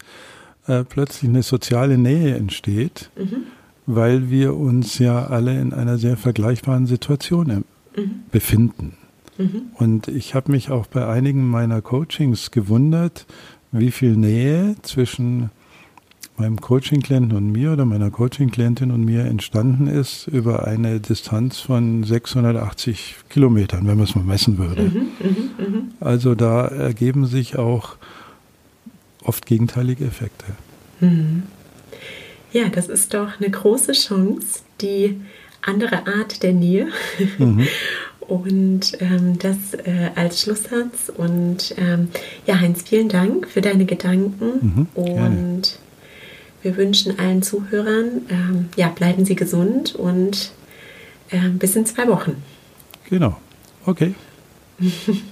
äh, 0.66 0.84
plötzlich 0.84 1.30
eine 1.30 1.42
soziale 1.42 1.98
Nähe 1.98 2.36
entsteht, 2.36 3.10
mhm. 3.16 3.44
weil 3.86 4.30
wir 4.30 4.56
uns 4.56 4.98
ja 4.98 5.26
alle 5.26 5.58
in 5.60 5.72
einer 5.72 5.98
sehr 5.98 6.16
vergleichbaren 6.16 6.86
Situation 6.86 7.50
äh, 7.50 8.00
mhm. 8.00 8.22
befinden. 8.30 8.96
Mhm. 9.38 9.70
Und 9.74 10.08
ich 10.08 10.34
habe 10.34 10.52
mich 10.52 10.70
auch 10.70 10.86
bei 10.86 11.06
einigen 11.06 11.48
meiner 11.48 11.80
Coachings 11.82 12.50
gewundert, 12.50 13.26
wie 13.70 13.90
viel 13.90 14.16
Nähe 14.16 14.76
zwischen 14.82 15.50
meinem 16.36 16.60
Coaching-Klienten 16.60 17.36
und 17.36 17.52
mir 17.52 17.72
oder 17.72 17.84
meiner 17.84 18.10
Coaching-Klientin 18.10 18.90
und 18.90 19.04
mir 19.04 19.24
entstanden 19.24 19.86
ist 19.86 20.26
über 20.26 20.66
eine 20.66 21.00
Distanz 21.00 21.60
von 21.60 22.04
680 22.04 23.16
Kilometern, 23.28 23.86
wenn 23.86 23.96
man 23.96 24.04
es 24.04 24.14
mal 24.14 24.24
messen 24.24 24.58
würde. 24.58 24.82
Mhm, 24.82 25.06
mh, 25.20 25.68
mh. 25.68 25.82
Also 26.00 26.34
da 26.34 26.66
ergeben 26.66 27.26
sich 27.26 27.56
auch 27.56 27.96
oft 29.22 29.46
gegenteilige 29.46 30.04
Effekte. 30.04 30.46
Mhm. 31.00 31.44
Ja, 32.52 32.68
das 32.68 32.88
ist 32.88 33.14
doch 33.14 33.40
eine 33.40 33.50
große 33.50 33.92
Chance, 33.92 34.60
die 34.80 35.20
andere 35.62 36.06
Art 36.06 36.42
der 36.42 36.52
Nähe. 36.52 36.88
Mhm. 37.38 37.66
Und 38.28 38.92
ähm, 39.00 39.38
das 39.38 39.74
äh, 39.74 40.10
als 40.14 40.42
Schlusssatz. 40.42 41.10
Und 41.14 41.74
ähm, 41.76 42.08
ja, 42.46 42.60
Heinz, 42.60 42.82
vielen 42.82 43.08
Dank 43.08 43.48
für 43.48 43.60
deine 43.60 43.84
Gedanken. 43.84 44.86
Mhm, 44.94 45.02
und 45.02 45.78
wir 46.62 46.76
wünschen 46.76 47.18
allen 47.18 47.42
Zuhörern, 47.42 48.22
ähm, 48.28 48.68
ja, 48.76 48.88
bleiben 48.88 49.24
Sie 49.24 49.34
gesund 49.34 49.94
und 49.94 50.52
äh, 51.30 51.48
bis 51.48 51.74
in 51.74 51.86
zwei 51.86 52.06
Wochen. 52.08 52.42
Genau. 53.10 53.36
Okay. 53.84 54.14